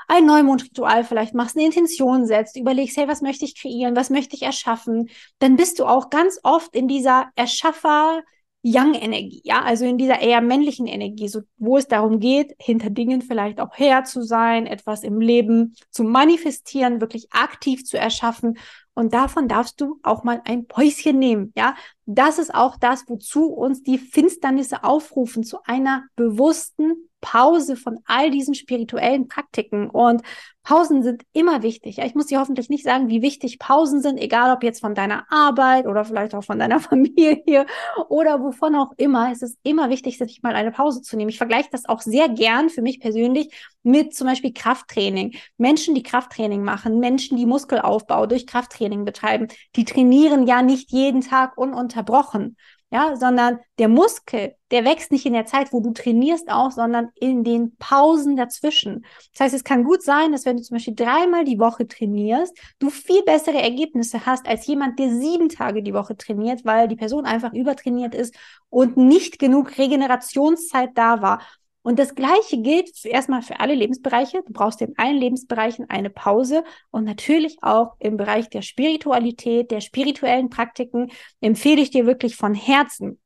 ein 0.07 0.25
Neumondritual 0.25 1.03
vielleicht 1.03 1.33
machst, 1.33 1.57
eine 1.57 1.65
Intention 1.65 2.25
setzt, 2.25 2.57
überlegst, 2.57 2.97
hey, 2.97 3.07
was 3.07 3.21
möchte 3.21 3.45
ich 3.45 3.59
kreieren, 3.59 3.95
was 3.95 4.09
möchte 4.09 4.35
ich 4.35 4.43
erschaffen, 4.43 5.09
dann 5.39 5.57
bist 5.57 5.79
du 5.79 5.85
auch 5.85 6.09
ganz 6.09 6.39
oft 6.43 6.75
in 6.75 6.87
dieser 6.87 7.29
Erschaffer- 7.35 8.23
Yang-Energie, 8.69 9.41
ja, 9.45 9.61
also 9.61 9.85
in 9.85 9.97
dieser 9.97 10.19
eher 10.19 10.41
männlichen 10.41 10.87
Energie, 10.87 11.29
so, 11.29 11.41
wo 11.57 11.77
es 11.77 11.87
darum 11.87 12.19
geht, 12.19 12.53
hinter 12.59 12.89
Dingen 12.89 13.21
vielleicht 13.21 13.61
auch 13.61 13.77
her 13.77 14.03
zu 14.03 14.21
sein, 14.21 14.67
etwas 14.67 15.03
im 15.03 15.21
Leben 15.21 15.75
zu 15.89 16.03
manifestieren, 16.03 16.99
wirklich 16.99 17.31
aktiv 17.31 17.85
zu 17.85 17.97
erschaffen. 17.97 18.57
Und 18.93 19.13
davon 19.13 19.47
darfst 19.47 19.79
du 19.79 19.99
auch 20.03 20.23
mal 20.23 20.41
ein 20.43 20.65
Päuschen 20.67 21.17
nehmen, 21.17 21.53
ja. 21.55 21.75
Das 22.05 22.39
ist 22.39 22.53
auch 22.53 22.77
das, 22.77 23.03
wozu 23.07 23.47
uns 23.47 23.83
die 23.83 23.97
Finsternisse 23.97 24.83
aufrufen, 24.83 25.43
zu 25.43 25.59
einer 25.63 26.03
bewussten 26.15 27.06
Pause 27.21 27.75
von 27.75 27.99
all 28.05 28.31
diesen 28.31 28.53
spirituellen 28.53 29.27
Praktiken. 29.27 29.89
Und 29.89 30.21
Pausen 30.63 31.01
sind 31.01 31.23
immer 31.31 31.63
wichtig. 31.63 31.97
Ich 31.99 32.13
muss 32.13 32.25
dir 32.25 32.39
hoffentlich 32.39 32.69
nicht 32.69 32.83
sagen, 32.83 33.07
wie 33.07 33.21
wichtig 33.21 33.57
Pausen 33.57 34.01
sind, 34.01 34.17
egal 34.17 34.53
ob 34.53 34.63
jetzt 34.63 34.81
von 34.81 34.95
deiner 34.95 35.25
Arbeit 35.31 35.87
oder 35.87 36.03
vielleicht 36.03 36.35
auch 36.35 36.43
von 36.43 36.59
deiner 36.59 36.79
Familie 36.81 37.65
oder 38.09 38.41
wovon 38.43 38.75
auch 38.75 38.91
immer. 38.97 39.31
Es 39.31 39.41
ist 39.41 39.57
immer 39.63 39.89
wichtig, 39.89 40.17
sich 40.17 40.41
mal 40.43 40.55
eine 40.55 40.71
Pause 40.71 41.01
zu 41.01 41.15
nehmen. 41.15 41.29
Ich 41.29 41.37
vergleiche 41.37 41.69
das 41.71 41.85
auch 41.85 42.01
sehr 42.01 42.27
gern 42.27 42.69
für 42.69 42.81
mich 42.81 42.99
persönlich 42.99 43.49
mit 43.81 44.13
zum 44.13 44.27
Beispiel 44.27 44.53
Krafttraining. 44.53 45.35
Menschen, 45.57 45.95
die 45.95 46.03
Krafttraining 46.03 46.61
machen, 46.63 46.99
Menschen, 46.99 47.37
die 47.37 47.45
Muskelaufbau 47.45 48.25
durch 48.25 48.45
Krafttraining 48.45 49.05
betreiben, 49.05 49.47
die 49.77 49.85
trainieren 49.85 50.47
ja 50.47 50.61
nicht 50.61 50.91
jeden 50.91 51.21
Tag 51.21 51.57
ununterbrochen 51.57 52.57
ja, 52.89 53.17
sondern 53.17 53.59
der 53.79 53.89
Muskel, 53.89 54.55
der 54.71 54.85
wächst 54.85 55.11
nicht 55.11 55.25
in 55.25 55.33
der 55.33 55.45
Zeit, 55.45 55.73
wo 55.73 55.81
du 55.81 55.91
trainierst 55.91 56.49
auch, 56.49 56.71
sondern 56.71 57.09
in 57.15 57.43
den 57.43 57.75
Pausen 57.77 58.37
dazwischen. 58.37 59.05
Das 59.33 59.41
heißt, 59.41 59.55
es 59.55 59.65
kann 59.65 59.83
gut 59.83 60.03
sein, 60.03 60.31
dass 60.31 60.45
wenn 60.45 60.55
du 60.55 60.63
zum 60.63 60.75
Beispiel 60.75 60.95
dreimal 60.95 61.43
die 61.43 61.59
Woche 61.59 61.85
trainierst, 61.87 62.57
du 62.79 62.89
viel 62.89 63.23
bessere 63.23 63.61
Ergebnisse 63.61 64.25
hast 64.25 64.47
als 64.47 64.65
jemand, 64.67 64.99
der 64.99 65.09
sieben 65.09 65.49
Tage 65.49 65.83
die 65.83 65.93
Woche 65.93 66.15
trainiert, 66.15 66.63
weil 66.63 66.87
die 66.87 66.95
Person 66.95 67.25
einfach 67.25 67.53
übertrainiert 67.53 68.15
ist 68.15 68.35
und 68.69 68.95
nicht 68.95 69.37
genug 69.37 69.77
Regenerationszeit 69.77 70.91
da 70.95 71.21
war. 71.21 71.41
Und 71.87 71.99
das 71.99 72.15
Gleiche 72.15 72.57
gilt 72.61 73.05
erstmal 73.05 73.41
für 73.41 73.61
alle 73.61 73.73
Lebensbereiche. 73.73 74.43
Du 74.45 74.51
brauchst 74.51 74.81
in 74.81 74.97
allen 74.97 75.15
Lebensbereichen 75.15 75.89
eine 75.89 76.09
Pause 76.09 76.65
und 76.91 77.05
natürlich 77.05 77.59
auch 77.61 77.95
im 77.99 78.17
Bereich 78.17 78.49
der 78.49 78.61
Spiritualität, 78.61 79.71
der 79.71 79.79
spirituellen 79.79 80.49
Praktiken 80.49 81.09
empfehle 81.39 81.81
ich 81.81 81.89
dir 81.89 82.05
wirklich 82.05 82.35
von 82.35 82.53
Herzen, 82.53 83.21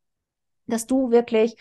dass 0.68 0.86
du 0.86 1.10
wirklich 1.10 1.56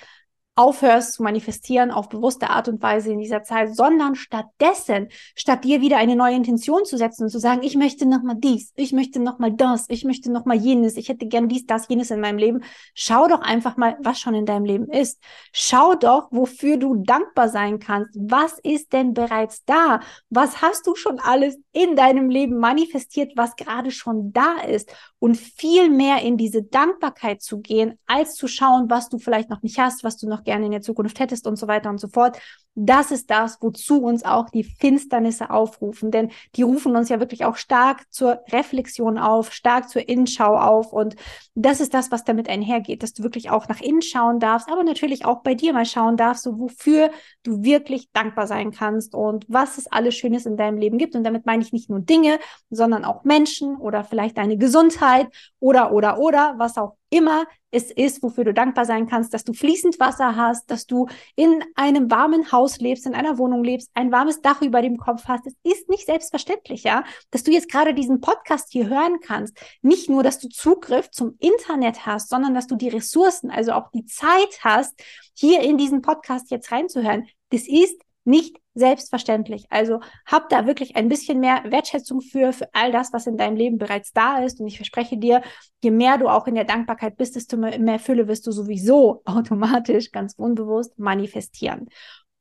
aufhörst 0.61 1.15
zu 1.15 1.23
manifestieren 1.23 1.91
auf 1.91 2.11
bewusste 2.11 2.51
Art 2.51 2.69
und 2.69 2.83
Weise 2.83 3.11
in 3.11 3.19
dieser 3.19 3.43
Zeit, 3.43 3.75
sondern 3.75 4.15
stattdessen, 4.15 5.09
statt 5.35 5.65
dir 5.65 5.81
wieder 5.81 5.97
eine 5.97 6.17
neue 6.17 6.37
Intention 6.37 6.85
zu 6.85 6.99
setzen 6.99 7.25
und 7.25 7.31
zu 7.31 7.41
sagen, 7.41 7.63
ich 7.63 7.77
möchte 7.77 8.05
noch 8.05 8.23
mal 8.23 8.37
dies, 8.37 8.75
ich 8.77 8.93
möchte 8.93 9.21
noch 9.21 9.39
mal 9.39 9.51
das, 9.51 9.87
ich 9.89 10.05
möchte 10.05 10.31
noch 10.31 10.45
mal 10.45 10.57
jenes, 10.57 10.99
ich 10.99 11.09
hätte 11.09 11.27
gern 11.27 11.49
dies, 11.49 11.65
das, 11.65 11.89
jenes 11.89 12.11
in 12.11 12.21
meinem 12.21 12.37
Leben, 12.37 12.63
schau 12.93 13.27
doch 13.27 13.41
einfach 13.41 13.79
mal, 13.79 13.97
was 14.03 14.21
schon 14.21 14.35
in 14.35 14.45
deinem 14.45 14.67
Leben 14.67 14.89
ist. 14.91 15.19
Schau 15.51 15.95
doch, 15.95 16.29
wofür 16.31 16.77
du 16.77 16.97
dankbar 16.97 17.49
sein 17.49 17.79
kannst. 17.79 18.11
Was 18.21 18.59
ist 18.63 18.93
denn 18.93 19.15
bereits 19.15 19.65
da? 19.65 20.01
Was 20.29 20.61
hast 20.61 20.87
du 20.87 20.95
schon 20.95 21.21
alles 21.21 21.57
in 21.73 21.97
deinem 21.97 22.29
Leben 22.29 22.59
manifestiert, 22.59 23.33
was 23.35 23.57
gerade 23.57 23.91
schon 23.91 24.35
da 24.35 24.57
ist? 24.69 24.95
Und 25.19 25.37
viel 25.37 25.89
mehr 25.89 26.23
in 26.23 26.37
diese 26.37 26.63
Dankbarkeit 26.63 27.41
zu 27.41 27.61
gehen, 27.61 27.99
als 28.07 28.35
zu 28.35 28.47
schauen, 28.47 28.91
was 28.91 29.09
du 29.09 29.19
vielleicht 29.19 29.49
noch 29.49 29.63
nicht 29.63 29.79
hast, 29.79 30.05
was 30.05 30.19
du 30.19 30.29
noch 30.29 30.45
gerne 30.51 30.65
in 30.65 30.73
der 30.73 30.81
Zukunft 30.81 31.21
hättest 31.21 31.47
und 31.47 31.55
so 31.55 31.69
weiter 31.69 31.91
und 31.91 31.99
so 31.99 32.09
fort. 32.09 32.41
Das 32.75 33.13
ist 33.13 33.31
das, 33.31 33.59
wozu 33.61 34.03
uns 34.03 34.25
auch 34.25 34.51
die 34.51 34.65
Finsternisse 34.65 35.51
aufrufen, 35.51 36.11
denn 36.11 36.33
die 36.57 36.63
rufen 36.63 36.97
uns 36.97 37.09
ja 37.09 37.21
wirklich 37.21 37.45
auch 37.45 37.55
stark 37.55 38.03
zur 38.11 38.43
Reflexion 38.51 39.17
auf, 39.17 39.53
stark 39.53 39.89
zur 39.89 40.09
Innenschau 40.09 40.57
auf. 40.57 40.93
Und 40.93 41.15
das 41.55 41.81
ist 41.81 41.95
das, 41.95 42.11
was 42.11 42.25
damit 42.25 42.49
einhergeht, 42.49 43.05
dass 43.05 43.13
du 43.13 43.23
wirklich 43.23 43.51
auch 43.51 43.69
nach 43.69 43.81
innen 43.81 44.03
schauen 44.03 44.41
darfst, 44.41 44.69
aber 44.69 44.83
natürlich 44.83 45.25
auch 45.25 45.45
bei 45.45 45.55
dir 45.55 45.73
mal 45.73 45.85
schauen 45.85 46.17
darfst, 46.17 46.43
so 46.43 46.59
wofür 46.59 47.11
du 47.45 47.63
wirklich 47.63 48.11
dankbar 48.13 48.49
sein 48.49 48.73
kannst 48.73 49.15
und 49.15 49.45
was 49.47 49.79
es 49.79 49.87
alles 49.87 50.17
Schönes 50.17 50.47
in 50.47 50.57
deinem 50.57 50.79
Leben 50.79 50.99
gibt. 50.99 51.15
Und 51.15 51.23
damit 51.23 51.47
meine 51.47 51.63
ich 51.63 51.73
nicht 51.73 51.91
nur 51.91 52.01
Dinge, 52.01 52.41
sondern 52.71 53.05
auch 53.05 53.23
Menschen 53.23 53.77
oder 53.77 54.03
vielleicht 54.03 54.37
deine 54.37 54.59
Gesundheit 54.59 55.29
oder 55.61 55.93
oder 55.93 56.19
oder 56.19 56.55
was 56.59 56.77
auch 56.77 56.97
immer 57.11 57.45
es 57.73 57.91
ist, 57.91 58.23
wofür 58.23 58.45
du 58.45 58.53
dankbar 58.53 58.85
sein 58.85 59.07
kannst, 59.07 59.33
dass 59.33 59.45
du 59.45 59.53
fließend 59.53 60.01
Wasser 60.01 60.35
hast, 60.35 60.71
dass 60.71 60.87
du 60.87 61.07
in 61.37 61.63
einem 61.75 62.11
warmen 62.11 62.51
Haus 62.51 62.79
lebst, 62.79 63.07
in 63.07 63.15
einer 63.15 63.39
Wohnung 63.39 63.63
lebst, 63.63 63.91
ein 63.95 64.11
warmes 64.11 64.41
Dach 64.41 64.61
über 64.63 64.83
dem 64.83 64.97
Kopf 64.97 65.25
hast. 65.27 65.47
Es 65.47 65.55
ist 65.63 65.89
nicht 65.89 66.07
selbstverständlich, 66.07 66.83
ja, 66.83 67.05
dass 67.31 67.45
du 67.45 67.53
jetzt 67.53 67.71
gerade 67.71 67.95
diesen 67.95 68.21
Podcast 68.21 68.73
hier 68.73 68.89
hören 68.89 69.21
kannst. 69.21 69.57
Nicht 69.83 70.09
nur, 70.11 70.23
dass 70.23 70.39
du 70.39 70.49
Zugriff 70.49 71.11
zum 71.11 71.37
Internet 71.39 72.07
hast, 72.07 72.29
sondern 72.29 72.55
dass 72.55 72.67
du 72.67 72.77
die 72.77 72.89
Ressourcen, 72.89 73.51
also 73.51 73.73
auch 73.73 73.91
die 73.93 74.07
Zeit 74.07 74.61
hast, 74.63 75.01
hier 75.35 75.61
in 75.61 75.79
diesen 75.79 76.03
Podcast 76.03 76.51
jetzt 76.51 76.73
reinzuhören. 76.73 77.29
Das 77.51 77.69
ist 77.69 78.01
nicht 78.25 78.57
selbstverständlich. 78.75 79.67
Also 79.71 80.01
hab 80.27 80.49
da 80.49 80.67
wirklich 80.67 80.97
ein 80.97 81.09
bisschen 81.09 81.41
mehr 81.41 81.63
Wertschätzung 81.67 82.21
für, 82.21 82.53
für 82.53 82.69
all 82.73 82.93
das, 82.93 83.13
was 83.13 83.27
in 83.27 83.37
deinem 83.37 83.57
Leben 83.57 83.79
bereits 83.79 84.13
da 84.13 84.45
ist. 84.45 84.61
Und 84.61 84.67
ich 84.67 84.77
verspreche 84.77 85.17
dir, 85.17 85.43
je 85.83 85.91
mehr 85.91 86.19
du 86.19 86.29
auch 86.29 86.47
in 86.47 86.55
der 86.55 86.65
Dankbarkeit 86.65 87.17
bist, 87.17 87.37
desto 87.37 87.57
mehr 87.57 87.99
Fülle 87.99 88.29
wirst 88.29 88.47
du 88.47 88.53
sowieso 88.53 89.23
automatisch, 89.25 90.13
ganz 90.13 90.35
unbewusst 90.35 90.99
manifestieren. 90.99 91.89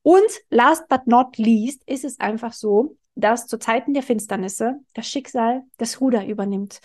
Und 0.01 0.29
last 0.49 0.87
but 0.87 1.07
not 1.07 1.37
least 1.37 1.83
ist 1.85 2.05
es 2.05 2.19
einfach 2.19 2.53
so, 2.53 2.97
dass 3.15 3.47
zu 3.47 3.57
Zeiten 3.57 3.93
der 3.93 4.03
Finsternisse 4.03 4.75
das 4.93 5.07
Schicksal 5.07 5.63
das 5.77 5.99
Ruder 5.99 6.25
übernimmt. 6.25 6.79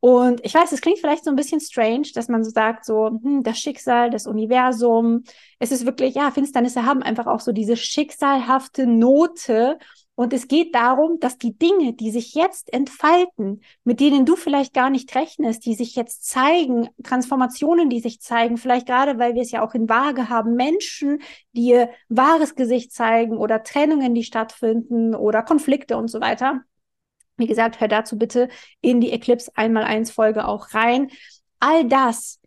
Und 0.00 0.40
ich 0.44 0.54
weiß, 0.54 0.72
es 0.72 0.80
klingt 0.80 0.98
vielleicht 0.98 1.24
so 1.24 1.30
ein 1.30 1.36
bisschen 1.36 1.60
strange, 1.60 2.08
dass 2.14 2.28
man 2.28 2.42
so 2.42 2.50
sagt, 2.50 2.86
so, 2.86 3.06
hm, 3.22 3.42
das 3.42 3.58
Schicksal, 3.58 4.08
das 4.08 4.26
Universum. 4.26 5.24
Es 5.58 5.72
ist 5.72 5.84
wirklich, 5.84 6.14
ja, 6.14 6.30
Finsternisse 6.30 6.86
haben 6.86 7.02
einfach 7.02 7.26
auch 7.26 7.40
so 7.40 7.52
diese 7.52 7.76
schicksalhafte 7.76 8.86
Note. 8.86 9.78
Und 10.14 10.32
es 10.32 10.48
geht 10.48 10.74
darum, 10.74 11.18
dass 11.20 11.38
die 11.38 11.56
Dinge, 11.56 11.92
die 11.92 12.10
sich 12.10 12.34
jetzt 12.34 12.72
entfalten, 12.72 13.62
mit 13.84 14.00
denen 14.00 14.24
du 14.24 14.36
vielleicht 14.36 14.74
gar 14.74 14.90
nicht 14.90 15.14
rechnest, 15.14 15.64
die 15.66 15.74
sich 15.74 15.94
jetzt 15.96 16.26
zeigen, 16.26 16.88
Transformationen, 17.02 17.90
die 17.90 18.00
sich 18.00 18.20
zeigen, 18.20 18.56
vielleicht 18.56 18.86
gerade, 18.86 19.18
weil 19.18 19.34
wir 19.34 19.42
es 19.42 19.50
ja 19.50 19.62
auch 19.62 19.74
in 19.74 19.88
Waage 19.88 20.28
haben, 20.30 20.54
Menschen, 20.54 21.20
die 21.52 21.68
ihr 21.68 21.90
wahres 22.08 22.54
Gesicht 22.54 22.92
zeigen 22.92 23.36
oder 23.36 23.62
Trennungen, 23.62 24.14
die 24.14 24.24
stattfinden 24.24 25.14
oder 25.14 25.42
Konflikte 25.42 25.96
und 25.96 26.08
so 26.08 26.20
weiter 26.20 26.60
wie 27.40 27.46
gesagt, 27.46 27.80
hör 27.80 27.88
dazu 27.88 28.16
bitte 28.16 28.48
in 28.80 29.00
die 29.00 29.12
Eclipse 29.12 29.50
einmal 29.54 29.84
eins 29.84 30.10
Folge 30.10 30.46
auch 30.46 30.74
rein. 30.74 31.10
All 31.58 31.86
das 31.88 32.38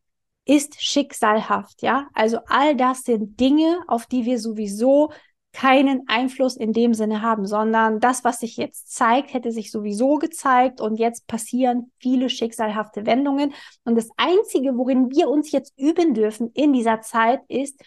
ist 0.45 0.81
schicksalhaft, 0.81 1.81
ja? 1.81 2.07
Also 2.13 2.39
all 2.47 2.75
das 2.75 3.03
sind 3.03 3.39
Dinge, 3.39 3.79
auf 3.87 4.05
die 4.05 4.25
wir 4.25 4.39
sowieso 4.39 5.11
keinen 5.53 6.07
Einfluss 6.07 6.57
in 6.57 6.73
dem 6.73 6.95
Sinne 6.95 7.21
haben, 7.21 7.45
sondern 7.45 7.99
das, 7.99 8.23
was 8.23 8.39
sich 8.39 8.57
jetzt 8.57 8.91
zeigt, 8.91 9.33
hätte 9.33 9.51
sich 9.51 9.71
sowieso 9.71 10.17
gezeigt 10.17 10.81
und 10.81 10.97
jetzt 10.97 11.27
passieren 11.27 11.91
viele 11.99 12.29
schicksalhafte 12.29 13.05
Wendungen. 13.05 13.53
Und 13.85 13.95
das 13.95 14.09
Einzige, 14.17 14.75
worin 14.77 15.11
wir 15.11 15.29
uns 15.29 15.51
jetzt 15.51 15.77
üben 15.77 16.15
dürfen 16.15 16.49
in 16.53 16.73
dieser 16.73 17.01
Zeit, 17.01 17.41
ist, 17.47 17.79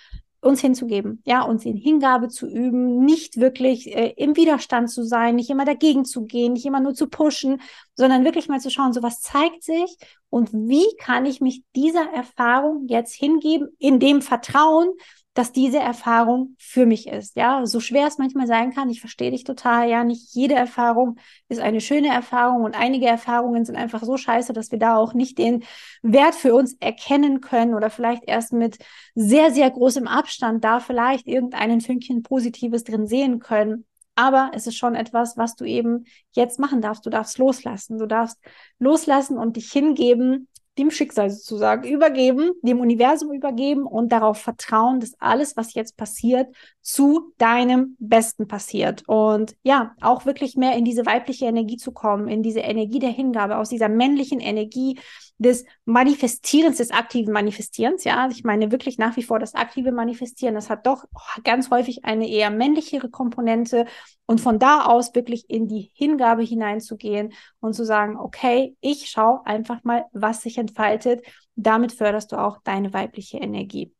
uns 0.46 0.60
hinzugeben, 0.60 1.22
ja, 1.24 1.42
uns 1.42 1.64
in 1.64 1.76
Hingabe 1.76 2.28
zu 2.28 2.46
üben, 2.46 3.04
nicht 3.04 3.38
wirklich 3.38 3.94
äh, 3.94 4.14
im 4.16 4.36
Widerstand 4.36 4.90
zu 4.90 5.04
sein, 5.04 5.36
nicht 5.36 5.50
immer 5.50 5.64
dagegen 5.64 6.04
zu 6.04 6.24
gehen, 6.24 6.54
nicht 6.54 6.64
immer 6.66 6.80
nur 6.80 6.94
zu 6.94 7.08
pushen, 7.08 7.60
sondern 7.94 8.24
wirklich 8.24 8.48
mal 8.48 8.60
zu 8.60 8.70
schauen, 8.70 8.92
so 8.92 9.02
was 9.02 9.20
zeigt 9.20 9.62
sich 9.62 9.96
und 10.30 10.52
wie 10.52 10.86
kann 10.98 11.26
ich 11.26 11.40
mich 11.40 11.62
dieser 11.74 12.10
Erfahrung 12.12 12.86
jetzt 12.88 13.14
hingeben, 13.14 13.68
in 13.78 14.00
dem 14.00 14.22
Vertrauen, 14.22 14.88
dass 15.36 15.52
diese 15.52 15.78
Erfahrung 15.78 16.56
für 16.58 16.86
mich 16.86 17.08
ist. 17.08 17.36
Ja, 17.36 17.66
so 17.66 17.78
schwer 17.78 18.06
es 18.06 18.16
manchmal 18.16 18.46
sein 18.46 18.72
kann, 18.72 18.88
ich 18.88 19.00
verstehe 19.00 19.30
dich 19.30 19.44
total. 19.44 19.86
Ja, 19.86 20.02
nicht 20.02 20.34
jede 20.34 20.54
Erfahrung 20.54 21.18
ist 21.50 21.60
eine 21.60 21.82
schöne 21.82 22.08
Erfahrung 22.08 22.64
und 22.64 22.74
einige 22.74 23.04
Erfahrungen 23.04 23.66
sind 23.66 23.76
einfach 23.76 24.02
so 24.02 24.16
scheiße, 24.16 24.54
dass 24.54 24.72
wir 24.72 24.78
da 24.78 24.96
auch 24.96 25.12
nicht 25.12 25.36
den 25.36 25.64
Wert 26.00 26.34
für 26.36 26.54
uns 26.54 26.74
erkennen 26.80 27.42
können 27.42 27.74
oder 27.74 27.90
vielleicht 27.90 28.22
erst 28.26 28.54
mit 28.54 28.78
sehr, 29.14 29.50
sehr 29.50 29.70
großem 29.70 30.08
Abstand 30.08 30.64
da 30.64 30.80
vielleicht 30.80 31.26
irgendeinen 31.26 31.82
Fünkchen 31.82 32.22
Positives 32.22 32.84
drin 32.84 33.06
sehen 33.06 33.38
können. 33.38 33.84
Aber 34.14 34.52
es 34.54 34.66
ist 34.66 34.78
schon 34.78 34.94
etwas, 34.94 35.36
was 35.36 35.54
du 35.54 35.66
eben 35.66 36.06
jetzt 36.30 36.58
machen 36.58 36.80
darfst. 36.80 37.04
Du 37.04 37.10
darfst 37.10 37.36
loslassen. 37.36 37.98
Du 37.98 38.06
darfst 38.06 38.38
loslassen 38.78 39.36
und 39.36 39.56
dich 39.56 39.70
hingeben 39.70 40.48
dem 40.78 40.90
Schicksal 40.90 41.30
sozusagen 41.30 41.88
übergeben, 41.88 42.52
dem 42.62 42.80
Universum 42.80 43.32
übergeben 43.32 43.86
und 43.86 44.10
darauf 44.10 44.38
vertrauen, 44.38 45.00
dass 45.00 45.14
alles, 45.18 45.56
was 45.56 45.74
jetzt 45.74 45.96
passiert, 45.96 46.54
zu 46.80 47.32
deinem 47.38 47.96
Besten 47.98 48.46
passiert. 48.46 49.02
Und 49.06 49.56
ja, 49.62 49.94
auch 50.00 50.26
wirklich 50.26 50.56
mehr 50.56 50.76
in 50.76 50.84
diese 50.84 51.06
weibliche 51.06 51.46
Energie 51.46 51.76
zu 51.76 51.92
kommen, 51.92 52.28
in 52.28 52.42
diese 52.42 52.60
Energie 52.60 52.98
der 52.98 53.10
Hingabe, 53.10 53.56
aus 53.58 53.70
dieser 53.70 53.88
männlichen 53.88 54.40
Energie 54.40 54.98
des 55.38 55.64
Manifestierens, 55.84 56.78
des 56.78 56.90
aktiven 56.90 57.32
Manifestierens. 57.32 58.04
Ja, 58.04 58.28
ich 58.30 58.44
meine 58.44 58.70
wirklich 58.72 58.98
nach 58.98 59.16
wie 59.16 59.22
vor 59.22 59.38
das 59.38 59.54
aktive 59.54 59.92
Manifestieren. 59.92 60.54
Das 60.54 60.70
hat 60.70 60.86
doch 60.86 61.04
ganz 61.44 61.70
häufig 61.70 62.04
eine 62.04 62.28
eher 62.28 62.50
männlichere 62.50 63.10
Komponente. 63.10 63.86
Und 64.26 64.40
von 64.40 64.58
da 64.58 64.86
aus 64.86 65.14
wirklich 65.14 65.48
in 65.48 65.68
die 65.68 65.90
Hingabe 65.94 66.42
hineinzugehen 66.42 67.32
und 67.60 67.74
zu 67.74 67.84
sagen, 67.84 68.16
okay, 68.18 68.76
ich 68.80 69.08
schaue 69.10 69.44
einfach 69.46 69.84
mal, 69.84 70.06
was 70.12 70.42
sich 70.42 70.58
entfaltet. 70.58 71.24
Damit 71.54 71.92
förderst 71.92 72.32
du 72.32 72.36
auch 72.36 72.58
deine 72.64 72.92
weibliche 72.92 73.38
Energie. 73.38 73.92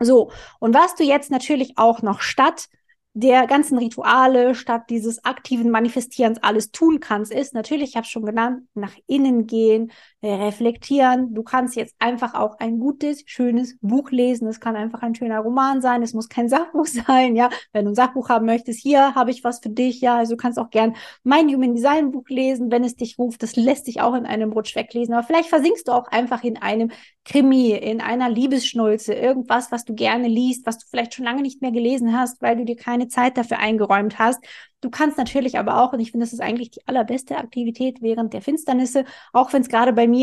So, 0.00 0.30
und 0.60 0.74
was 0.74 0.94
du 0.96 1.04
jetzt 1.04 1.30
natürlich 1.30 1.74
auch 1.76 2.02
noch 2.02 2.20
statt 2.20 2.68
der 3.16 3.46
ganzen 3.46 3.78
Rituale, 3.78 4.56
statt 4.56 4.90
dieses 4.90 5.24
aktiven 5.24 5.70
Manifestierens 5.70 6.42
alles 6.42 6.72
tun 6.72 6.98
kannst, 6.98 7.32
ist 7.32 7.54
natürlich, 7.54 7.90
ich 7.90 7.96
habe 7.96 8.06
schon 8.06 8.26
genannt, 8.26 8.66
nach 8.74 8.94
innen 9.06 9.46
gehen, 9.46 9.92
reflektieren. 10.32 11.34
Du 11.34 11.42
kannst 11.42 11.76
jetzt 11.76 11.94
einfach 11.98 12.34
auch 12.34 12.58
ein 12.58 12.78
gutes, 12.78 13.22
schönes 13.26 13.76
Buch 13.80 14.10
lesen. 14.10 14.48
Es 14.48 14.60
kann 14.60 14.76
einfach 14.76 15.02
ein 15.02 15.14
schöner 15.14 15.40
Roman 15.40 15.80
sein. 15.82 16.02
Es 16.02 16.14
muss 16.14 16.28
kein 16.28 16.48
Sachbuch 16.54 16.86
sein. 16.86 17.36
Ja, 17.36 17.50
wenn 17.72 17.84
du 17.84 17.92
ein 17.92 17.94
Sachbuch 17.94 18.28
haben 18.28 18.46
möchtest, 18.46 18.80
hier 18.80 19.14
habe 19.14 19.30
ich 19.30 19.44
was 19.44 19.60
für 19.60 19.70
dich. 19.70 20.00
Ja, 20.00 20.16
also 20.16 20.34
du 20.34 20.36
kannst 20.36 20.58
auch 20.58 20.70
gern 20.70 20.94
mein 21.22 21.48
Human 21.48 21.74
Design 21.74 22.10
Buch 22.10 22.28
lesen, 22.28 22.70
wenn 22.70 22.84
es 22.84 22.96
dich 22.96 23.18
ruft. 23.18 23.42
Das 23.42 23.56
lässt 23.56 23.86
sich 23.86 24.00
auch 24.00 24.14
in 24.14 24.26
einem 24.26 24.52
Rutsch 24.52 24.74
weglesen. 24.76 25.14
Aber 25.14 25.26
vielleicht 25.26 25.48
versinkst 25.48 25.88
du 25.88 25.92
auch 25.92 26.08
einfach 26.08 26.42
in 26.44 26.56
einem 26.56 26.90
Krimi, 27.24 27.70
in 27.70 28.00
einer 28.00 28.28
Liebesschnulze, 28.28 29.14
irgendwas, 29.14 29.72
was 29.72 29.84
du 29.84 29.94
gerne 29.94 30.28
liest, 30.28 30.66
was 30.66 30.78
du 30.78 30.86
vielleicht 30.88 31.14
schon 31.14 31.24
lange 31.24 31.42
nicht 31.42 31.62
mehr 31.62 31.72
gelesen 31.72 32.18
hast, 32.18 32.42
weil 32.42 32.56
du 32.56 32.64
dir 32.64 32.76
keine 32.76 33.08
Zeit 33.08 33.38
dafür 33.38 33.58
eingeräumt 33.58 34.18
hast. 34.18 34.44
Du 34.82 34.90
kannst 34.90 35.16
natürlich 35.16 35.58
aber 35.58 35.80
auch, 35.80 35.94
und 35.94 36.00
ich 36.00 36.10
finde, 36.10 36.26
das 36.26 36.34
ist 36.34 36.42
eigentlich 36.42 36.70
die 36.70 36.86
allerbeste 36.86 37.38
Aktivität 37.38 38.02
während 38.02 38.34
der 38.34 38.42
Finsternisse, 38.42 39.06
auch 39.32 39.50
wenn 39.54 39.62
es 39.62 39.68
gerade 39.68 39.94
bei 39.94 40.06
mir 40.06 40.13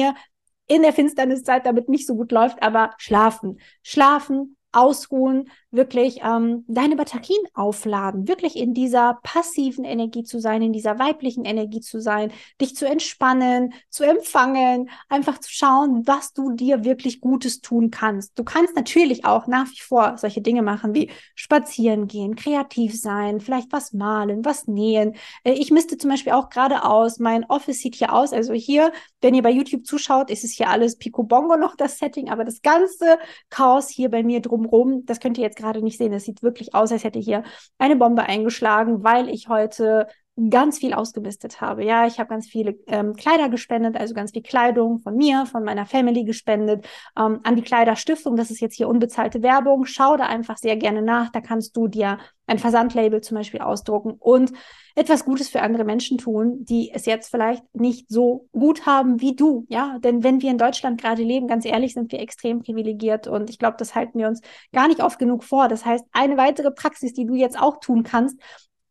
in 0.68 0.84
der 0.84 0.94
Finsterniszeit 0.94 1.66
damit 1.66 1.90
nicht 1.90 2.08
so 2.08 2.16
gut 2.16 2.32
läuft, 2.32 2.62
aber 2.64 2.92
schlafen. 2.98 3.60
Schlafen, 3.84 4.56
ausruhen, 4.72 5.50
wirklich 5.72 6.22
ähm, 6.24 6.66
deine 6.68 6.96
Batterien 6.96 7.42
aufladen, 7.54 8.28
wirklich 8.28 8.56
in 8.56 8.74
dieser 8.74 9.20
passiven 9.24 9.86
Energie 9.86 10.24
zu 10.24 10.40
sein, 10.40 10.62
in 10.62 10.74
dieser 10.74 11.00
weiblichen 11.00 11.46
Energie 11.46 11.80
zu 11.80 12.02
sein, 12.02 12.32
dich 12.60 12.76
zu 12.76 12.88
entspannen, 12.88 13.74
zu 13.90 14.04
empfangen, 14.04 14.90
einfach 15.10 15.40
zu 15.40 15.52
schauen, 15.52 16.06
was 16.06 16.34
du 16.34 16.52
dir 16.52 16.84
wirklich 16.84 17.22
Gutes 17.22 17.62
tun 17.62 17.90
kannst. 17.90 18.38
Du 18.38 18.44
kannst 18.44 18.76
natürlich 18.76 19.26
auch 19.26 19.48
nach 19.48 19.68
wie 19.70 19.80
vor 19.80 20.18
solche 20.18 20.42
Dinge 20.42 20.62
machen 20.62 20.94
wie 20.94 21.10
spazieren 21.36 22.08
gehen, 22.08 22.36
kreativ 22.36 23.00
sein, 23.00 23.40
vielleicht 23.40 23.72
was 23.72 23.94
malen, 23.94 24.44
was 24.44 24.68
nähen. 24.68 25.16
Äh, 25.44 25.54
ich 25.54 25.72
misste 25.72 25.98
zum 25.98 26.10
Beispiel 26.10 26.34
auch 26.34 26.50
gerade 26.50 26.84
aus, 26.84 27.20
mein 27.20 27.46
Office 27.46 27.80
sieht 27.80 27.96
hier 27.96 28.14
aus, 28.14 28.34
also 28.34 28.54
hier, 28.54 28.92
wenn 29.22 29.34
ihr 29.34 29.42
bei 29.42 29.52
YouTube 29.52 29.86
zuschaut, 29.86 30.30
ist 30.30 30.44
es 30.44 30.52
hier 30.52 30.70
alles 30.70 30.98
Picobongo 30.98 31.56
noch 31.56 31.76
das 31.76 31.98
Setting, 31.98 32.30
aber 32.30 32.44
das 32.44 32.62
ganze 32.62 33.18
Chaos 33.50 33.90
hier 33.90 34.10
bei 34.10 34.24
mir 34.24 34.42
drumherum, 34.64 35.06
das 35.06 35.20
könnt 35.20 35.38
ihr 35.38 35.44
jetzt 35.44 35.58
gerade 35.58 35.82
nicht 35.82 35.98
sehen. 35.98 36.14
Es 36.14 36.26
sieht 36.26 36.44
wirklich 36.44 36.74
aus, 36.74 36.92
als 36.92 37.04
hätte 37.04 37.20
hier 37.20 37.44
eine 37.78 37.96
Bombe 37.96 38.24
eingeschlagen, 38.24 39.04
weil 39.04 39.30
ich 39.30 39.48
heute 39.48 40.08
ganz 40.50 40.80
viel 40.80 40.94
ausgemistet 40.94 41.62
habe. 41.62 41.84
Ja, 41.84 42.08
ich 42.08 42.20
habe 42.20 42.30
ganz 42.30 42.48
viele 42.48 42.78
ähm, 42.88 43.16
Kleider 43.16 43.50
gespendet, 43.50 43.98
also 43.98 44.14
ganz 44.14 44.32
viel 44.32 44.42
Kleidung 44.42 45.00
von 45.00 45.16
mir, 45.16 45.46
von 45.46 45.64
meiner 45.64 45.86
Family 45.86 46.24
gespendet, 46.24 46.88
ähm, 47.18 47.42
an 47.44 47.56
die 47.56 47.62
Kleiderstiftung. 47.62 48.36
Das 48.36 48.50
ist 48.50 48.62
jetzt 48.62 48.76
hier 48.76 48.88
unbezahlte 48.88 49.44
Werbung. 49.44 49.86
Schau 49.86 50.18
da 50.18 50.26
einfach 50.26 50.58
sehr 50.58 50.78
gerne 50.78 51.02
nach. 51.02 51.32
Da 51.32 51.42
kannst 51.42 51.76
du 51.76 51.88
dir 51.88 52.18
ein 52.48 52.60
Versandlabel 52.60 53.22
zum 53.22 53.38
Beispiel 53.38 53.62
ausdrucken 53.62 54.12
und 54.20 54.52
etwas 54.96 55.24
Gutes 55.24 55.48
für 55.48 55.62
andere 55.62 55.86
Menschen 55.86 56.18
tun, 56.18 56.66
die 56.66 56.92
es 56.94 57.06
jetzt 57.06 57.30
vielleicht 57.30 57.64
nicht 57.74 58.10
so 58.10 58.48
gut 58.52 58.86
haben 58.86 59.22
wie 59.22 59.36
du. 59.36 59.66
Ja, 59.70 59.98
denn 60.00 60.24
wenn 60.24 60.42
wir 60.42 60.52
in 60.52 60.58
Deutschland 60.58 61.00
gerade 61.00 61.24
leben, 61.24 61.48
ganz 61.48 61.66
ehrlich, 61.66 61.94
sind 61.94 62.12
wir 62.12 62.20
extrem 62.20 62.62
privilegiert 62.62 63.28
und 63.28 63.50
ich 63.50 63.58
glaube, 63.58 63.78
das 63.78 63.96
halten 63.96 64.20
wir 64.20 64.28
uns 64.28 64.42
gar 64.74 64.88
nicht 64.88 65.02
oft 65.02 65.18
genug 65.18 65.44
vor. 65.44 65.68
Das 65.68 65.86
heißt, 65.86 66.06
eine 66.12 66.38
weitere 66.38 66.72
Praxis, 66.72 67.14
die 67.14 67.26
du 67.26 67.36
jetzt 67.36 67.60
auch 67.60 67.80
tun 67.80 68.04
kannst, 68.04 68.38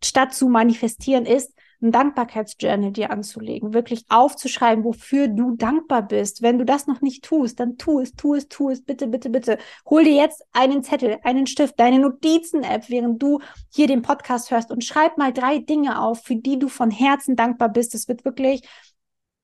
statt 0.03 0.35
zu 0.35 0.49
manifestieren, 0.49 1.27
ist, 1.27 1.53
ein 1.83 1.93
Dankbarkeitsjournal 1.93 2.93
dir 2.93 3.11
anzulegen, 3.11 3.73
wirklich 3.73 4.05
aufzuschreiben, 4.09 4.85
wofür 4.85 5.29
du 5.29 5.57
dankbar 5.57 6.03
bist. 6.03 6.43
Wenn 6.43 6.59
du 6.59 6.65
das 6.65 6.87
noch 6.87 7.01
nicht 7.01 7.25
tust, 7.25 7.59
dann 7.59 7.79
tu 7.79 8.01
es, 8.01 8.13
tu 8.13 8.35
es, 8.35 8.49
tu 8.49 8.69
es, 8.69 8.83
bitte, 8.85 9.07
bitte, 9.07 9.31
bitte. 9.31 9.59
Hol 9.89 10.05
dir 10.05 10.15
jetzt 10.15 10.45
einen 10.53 10.83
Zettel, 10.83 11.19
einen 11.23 11.47
Stift, 11.47 11.81
deine 11.81 11.99
Notizen-App, 11.99 12.91
während 12.91 13.23
du 13.23 13.41
hier 13.73 13.87
den 13.87 14.03
Podcast 14.03 14.51
hörst 14.51 14.71
und 14.71 14.85
schreib 14.85 15.17
mal 15.17 15.33
drei 15.33 15.59
Dinge 15.59 16.03
auf, 16.03 16.23
für 16.23 16.37
die 16.37 16.59
du 16.59 16.69
von 16.69 16.91
Herzen 16.91 17.35
dankbar 17.35 17.71
bist. 17.71 17.95
Es 17.95 18.09
wird 18.09 18.25
wirklich 18.25 18.63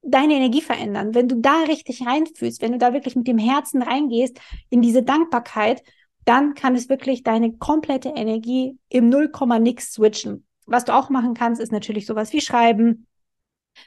deine 0.03 0.35
Energie 0.35 0.63
verändern. 0.63 1.15
Wenn 1.15 1.29
du 1.29 1.37
da 1.37 1.63
richtig 1.63 2.07
reinfühlst, 2.07 2.61
wenn 2.61 2.73
du 2.73 2.79
da 2.79 2.93
wirklich 2.93 3.17
mit 3.17 3.27
dem 3.27 3.39
Herzen 3.39 3.83
reingehst 3.83 4.39
in 4.69 4.83
diese 4.83 5.03
Dankbarkeit, 5.03 5.83
dann 6.27 6.55
kann 6.55 6.75
es 6.75 6.89
wirklich 6.89 7.23
deine 7.23 7.57
komplette 7.57 8.11
Energie 8.11 8.79
im 8.89 9.09
Nullkomma 9.09 9.59
nix 9.59 9.93
switchen. 9.93 10.46
Was 10.67 10.85
du 10.85 10.95
auch 10.95 11.11
machen 11.11 11.35
kannst, 11.35 11.61
ist 11.61 11.73
natürlich 11.73 12.07
sowas 12.07 12.33
wie 12.33 12.41
schreiben, 12.41 13.07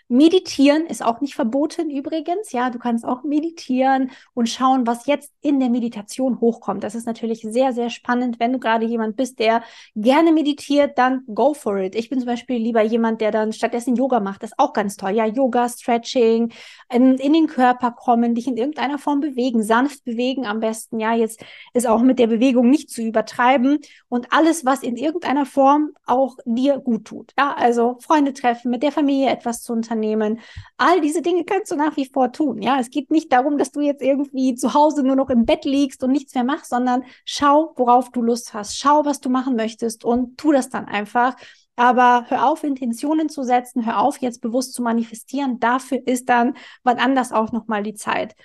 Meditieren 0.07 0.85
ist 0.85 1.03
auch 1.03 1.21
nicht 1.21 1.35
verboten 1.35 1.89
übrigens. 1.89 2.51
Ja, 2.51 2.69
du 2.69 2.79
kannst 2.79 3.05
auch 3.05 3.23
meditieren 3.23 4.11
und 4.33 4.49
schauen, 4.49 4.87
was 4.87 5.05
jetzt 5.05 5.33
in 5.41 5.59
der 5.59 5.69
Meditation 5.69 6.39
hochkommt. 6.39 6.83
Das 6.83 6.95
ist 6.95 7.05
natürlich 7.05 7.41
sehr, 7.41 7.73
sehr 7.73 7.89
spannend. 7.89 8.39
Wenn 8.39 8.53
du 8.53 8.59
gerade 8.59 8.85
jemand 8.85 9.15
bist, 9.15 9.39
der 9.39 9.63
gerne 9.95 10.31
meditiert, 10.31 10.97
dann 10.97 11.23
go 11.33 11.53
for 11.53 11.77
it. 11.77 11.95
Ich 11.95 12.09
bin 12.09 12.19
zum 12.19 12.27
Beispiel 12.27 12.57
lieber 12.57 12.81
jemand, 12.81 13.21
der 13.21 13.31
dann 13.31 13.53
stattdessen 13.53 13.95
Yoga 13.95 14.19
macht. 14.19 14.43
Das 14.43 14.51
ist 14.51 14.59
auch 14.59 14.73
ganz 14.73 14.97
toll. 14.97 15.11
Ja, 15.11 15.25
Yoga, 15.25 15.67
Stretching, 15.69 16.51
in, 16.91 17.15
in 17.15 17.33
den 17.33 17.47
Körper 17.47 17.91
kommen, 17.91 18.35
dich 18.35 18.47
in 18.47 18.57
irgendeiner 18.57 18.97
Form 18.97 19.19
bewegen, 19.19 19.63
sanft 19.63 20.03
bewegen 20.03 20.45
am 20.45 20.59
besten. 20.59 20.99
Ja, 20.99 21.13
jetzt 21.13 21.43
ist 21.73 21.87
auch 21.87 22.01
mit 22.01 22.19
der 22.19 22.27
Bewegung 22.27 22.69
nicht 22.69 22.89
zu 22.89 23.01
übertreiben 23.01 23.79
und 24.07 24.31
alles, 24.31 24.65
was 24.65 24.83
in 24.83 24.97
irgendeiner 24.97 25.45
Form 25.45 25.91
auch 26.05 26.37
dir 26.45 26.79
gut 26.79 27.05
tut. 27.05 27.33
Ja, 27.37 27.53
also 27.53 27.97
Freunde 27.99 28.33
treffen, 28.33 28.71
mit 28.71 28.83
der 28.83 28.91
Familie 28.91 29.29
etwas 29.29 29.61
zu 29.63 29.78
Unternehmen. 29.79 30.39
All 30.77 31.01
diese 31.01 31.21
Dinge 31.21 31.45
kannst 31.45 31.71
du 31.71 31.75
nach 31.75 31.95
wie 31.97 32.05
vor 32.05 32.31
tun. 32.31 32.61
Ja, 32.61 32.79
es 32.79 32.89
geht 32.89 33.11
nicht 33.11 33.31
darum, 33.31 33.57
dass 33.57 33.71
du 33.71 33.79
jetzt 33.81 34.01
irgendwie 34.01 34.55
zu 34.55 34.73
Hause 34.73 35.03
nur 35.03 35.15
noch 35.15 35.29
im 35.29 35.45
Bett 35.45 35.65
liegst 35.65 36.03
und 36.03 36.11
nichts 36.11 36.35
mehr 36.35 36.43
machst, 36.43 36.69
sondern 36.69 37.03
schau, 37.25 37.73
worauf 37.75 38.11
du 38.11 38.21
Lust 38.21 38.53
hast. 38.53 38.77
Schau, 38.77 39.05
was 39.05 39.19
du 39.21 39.29
machen 39.29 39.55
möchtest 39.55 40.03
und 40.03 40.37
tu 40.37 40.51
das 40.51 40.69
dann 40.69 40.85
einfach. 40.85 41.35
Aber 41.75 42.25
hör 42.27 42.49
auf, 42.49 42.65
Intentionen 42.65 43.29
zu 43.29 43.43
setzen, 43.43 43.85
hör 43.85 43.99
auf, 43.99 44.17
jetzt 44.17 44.41
bewusst 44.41 44.73
zu 44.73 44.81
manifestieren. 44.81 45.59
Dafür 45.61 46.05
ist 46.05 46.27
dann 46.27 46.55
wann 46.83 46.97
anders 46.97 47.31
auch 47.31 47.53
nochmal 47.53 47.83
die 47.83 47.93
Zeit. 47.93 48.35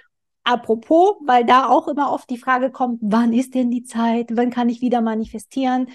Apropos, 0.44 1.16
weil 1.24 1.44
da 1.44 1.68
auch 1.68 1.88
immer 1.88 2.12
oft 2.12 2.30
die 2.30 2.38
Frage 2.38 2.70
kommt, 2.70 3.00
wann 3.02 3.32
ist 3.32 3.54
denn 3.54 3.70
die 3.70 3.82
Zeit? 3.82 4.28
Wann 4.36 4.50
kann 4.50 4.68
ich 4.68 4.82
wieder 4.82 5.00
manifestieren? 5.00 5.88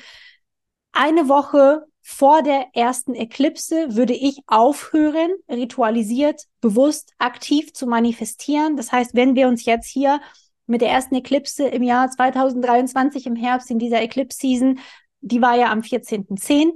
Eine 0.92 1.30
Woche 1.30 1.86
vor 2.12 2.42
der 2.42 2.66
ersten 2.74 3.14
Eklipse 3.14 3.96
würde 3.96 4.14
ich 4.14 4.42
aufhören, 4.48 5.30
ritualisiert, 5.48 6.42
bewusst, 6.60 7.14
aktiv 7.20 7.72
zu 7.72 7.86
manifestieren. 7.86 8.76
Das 8.76 8.92
heißt, 8.92 9.14
wenn 9.14 9.36
wir 9.36 9.48
uns 9.48 9.64
jetzt 9.64 9.88
hier 9.88 10.20
mit 10.66 10.82
der 10.82 10.90
ersten 10.90 11.14
Eklipse 11.14 11.68
im 11.68 11.84
Jahr 11.84 12.10
2023 12.10 13.28
im 13.28 13.36
Herbst 13.36 13.70
in 13.70 13.78
dieser 13.78 14.02
Eclipse-Season, 14.02 14.80
die 15.22 15.40
war 15.40 15.56
ja 15.56 15.72
am 15.72 15.82
14.10. 15.82 16.72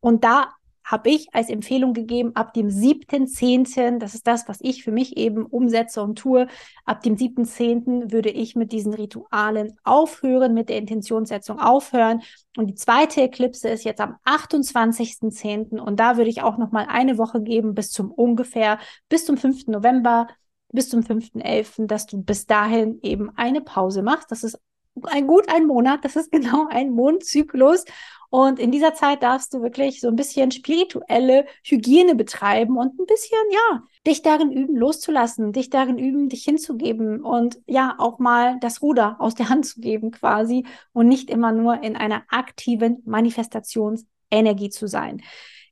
und 0.00 0.24
da 0.24 0.54
habe 0.84 1.10
ich 1.10 1.28
als 1.32 1.48
Empfehlung 1.48 1.92
gegeben, 1.92 2.34
ab 2.34 2.54
dem 2.54 2.68
7.10., 2.68 3.98
das 3.98 4.14
ist 4.14 4.26
das, 4.26 4.48
was 4.48 4.58
ich 4.60 4.84
für 4.84 4.92
mich 4.92 5.16
eben 5.16 5.46
umsetze 5.46 6.02
und 6.02 6.18
tue, 6.18 6.46
ab 6.84 7.02
dem 7.02 7.16
7.10. 7.16 8.12
würde 8.12 8.30
ich 8.30 8.56
mit 8.56 8.72
diesen 8.72 8.94
Ritualen 8.94 9.76
aufhören, 9.84 10.54
mit 10.54 10.68
der 10.68 10.78
Intentionssetzung 10.78 11.58
aufhören. 11.58 12.22
Und 12.56 12.66
die 12.66 12.74
zweite 12.74 13.22
Eklipse 13.22 13.68
ist 13.68 13.84
jetzt 13.84 14.00
am 14.00 14.16
28.10. 14.24 15.80
und 15.80 16.00
da 16.00 16.16
würde 16.16 16.30
ich 16.30 16.42
auch 16.42 16.58
noch 16.58 16.72
mal 16.72 16.86
eine 16.88 17.18
Woche 17.18 17.42
geben 17.42 17.74
bis 17.74 17.90
zum 17.90 18.10
ungefähr, 18.10 18.78
bis 19.08 19.24
zum 19.24 19.36
5. 19.36 19.68
November, 19.68 20.26
bis 20.72 20.88
zum 20.88 21.00
5.11., 21.00 21.86
dass 21.86 22.06
du 22.06 22.22
bis 22.22 22.46
dahin 22.46 22.98
eben 23.02 23.30
eine 23.36 23.60
Pause 23.60 24.02
machst. 24.02 24.30
Das 24.30 24.42
ist 24.42 24.58
ein 25.04 25.26
gut 25.26 25.48
ein 25.48 25.66
Monat, 25.66 26.04
das 26.04 26.16
ist 26.16 26.30
genau 26.32 26.66
ein 26.68 26.90
Mondzyklus. 26.90 27.84
Und 28.30 28.58
in 28.58 28.70
dieser 28.70 28.94
Zeit 28.94 29.22
darfst 29.22 29.52
du 29.52 29.60
wirklich 29.60 30.00
so 30.00 30.08
ein 30.08 30.16
bisschen 30.16 30.50
spirituelle 30.50 31.44
Hygiene 31.64 32.14
betreiben 32.14 32.78
und 32.78 32.98
ein 32.98 33.04
bisschen, 33.04 33.38
ja, 33.50 33.82
dich 34.06 34.22
darin 34.22 34.50
üben, 34.50 34.74
loszulassen, 34.74 35.52
dich 35.52 35.68
darin 35.68 35.98
üben, 35.98 36.30
dich 36.30 36.42
hinzugeben 36.44 37.22
und 37.22 37.60
ja, 37.66 37.94
auch 37.98 38.18
mal 38.18 38.58
das 38.60 38.80
Ruder 38.80 39.16
aus 39.18 39.34
der 39.34 39.50
Hand 39.50 39.66
zu 39.66 39.80
geben 39.80 40.12
quasi 40.12 40.64
und 40.94 41.08
nicht 41.08 41.28
immer 41.28 41.52
nur 41.52 41.82
in 41.82 41.94
einer 41.94 42.22
aktiven 42.30 43.02
Manifestationsenergie 43.04 44.70
zu 44.70 44.86
sein. 44.88 45.20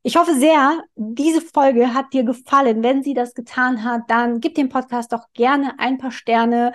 Ich 0.02 0.16
hoffe 0.16 0.35
sehr, 0.35 0.83
diese 0.96 1.40
Folge 1.40 1.94
hat 1.94 2.12
dir 2.12 2.24
gefallen. 2.24 2.83
Wenn 2.83 3.02
sie 3.02 3.14
das 3.14 3.35
getan 3.35 3.85
hat, 3.85 4.02
dann 4.09 4.40
gib 4.40 4.54
dem 4.54 4.68
Podcast 4.68 5.12
doch 5.12 5.24
gerne 5.33 5.78
ein 5.78 5.96
paar 5.96 6.11
Sterne 6.11 6.72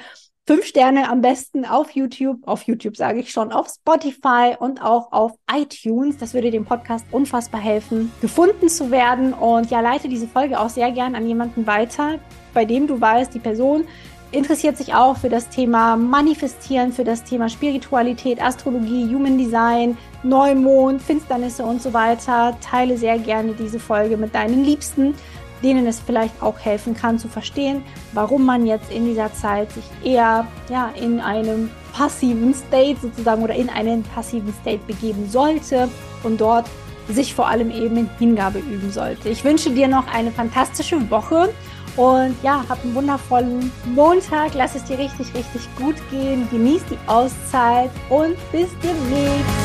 Fünf 0.47 0.65
Sterne 0.65 1.10
am 1.10 1.21
besten 1.21 1.65
auf 1.65 1.89
YouTube, 1.89 2.47
auf 2.47 2.62
YouTube 2.67 2.95
sage 2.95 3.19
ich 3.19 3.31
schon, 3.31 3.51
auf 3.51 3.67
Spotify 3.67 4.55
und 4.60 4.79
auch 4.79 5.12
auf 5.12 5.31
iTunes. 5.51 6.17
Das 6.17 6.36
würde 6.36 6.51
dem 6.51 6.65
Podcast 6.65 7.03
unfassbar 7.10 7.60
helfen, 7.60 8.12
gefunden 8.21 8.69
zu 8.69 8.91
werden. 8.91 9.34
Und 9.34 9.71
ja, 9.71 9.79
leite 9.79 10.08
diese 10.08 10.27
Folge 10.27 10.60
auch 10.60 10.69
sehr 10.69 10.91
gern 10.91 11.15
an 11.15 11.27
jemanden 11.27 11.65
weiter, 11.65 12.19
bei 12.53 12.63
dem 12.63 12.86
du 12.86 13.01
weißt, 13.01 13.34
die 13.34 13.39
Person 13.39 13.86
interessiert 14.31 14.77
sich 14.77 14.93
auch 14.93 15.17
für 15.17 15.29
das 15.29 15.49
Thema 15.49 15.95
Manifestieren, 15.95 16.91
für 16.91 17.03
das 17.03 17.23
Thema 17.23 17.49
Spiritualität, 17.49 18.39
Astrologie, 18.39 19.05
Human 19.05 19.39
Design, 19.39 19.97
Neumond, 20.21 21.01
Finsternisse 21.01 21.63
und 21.63 21.81
so 21.81 21.91
weiter. 21.91 22.55
Teile 22.62 22.99
sehr 22.99 23.17
gerne 23.17 23.53
diese 23.53 23.79
Folge 23.79 24.15
mit 24.15 24.36
deinen 24.36 24.63
Liebsten 24.63 25.15
denen 25.65 25.88
es 25.88 25.99
vielleicht 25.99 26.41
auch 26.41 26.60
helfen 26.60 26.95
kann 26.95 27.17
zu 27.17 27.28
verstehen, 27.28 27.84
warum 28.13 28.45
man 28.45 28.65
jetzt 28.67 28.91
in 28.91 29.06
dieser 29.06 29.34
Zeit 29.34 29.71
sich 29.71 29.84
eher 30.04 30.45
ja, 30.69 30.91
in 30.95 31.19
einem 31.19 31.71
passiven 31.91 32.54
State 32.54 32.97
sozusagen 33.01 33.41
oder 33.43 33.56
in 33.56 33.69
einen 33.69 34.04
passiven 34.04 34.54
State 34.62 34.82
begeben 34.86 35.28
sollte 35.28 35.89
und 36.23 36.39
dort 36.39 36.67
sich 37.10 37.34
vor 37.34 37.47
allem 37.47 37.71
eben 37.71 37.97
in 37.97 38.10
Hingabe 38.19 38.60
üben 38.60 38.91
sollte. 38.91 39.30
Ich 39.30 39.43
wünsche 39.43 39.71
dir 39.71 39.88
noch 39.88 40.08
eine 40.13 40.32
fantastische 40.32 41.10
Woche 41.10 41.49
Und 41.95 42.36
ja, 42.43 42.63
hab 42.67 42.84
einen 42.84 42.93
wundervollen 42.93 43.71
Montag. 43.86 44.54
Lass 44.54 44.75
es 44.75 44.84
dir 44.84 44.99
richtig, 44.99 45.34
richtig 45.34 45.62
gut 45.78 45.95
gehen. 46.12 46.47
Genieß 46.51 46.82
die 46.89 46.97
Auszeit 47.08 47.89
und 48.10 48.36
bis 48.51 48.67
demnächst. 48.84 49.64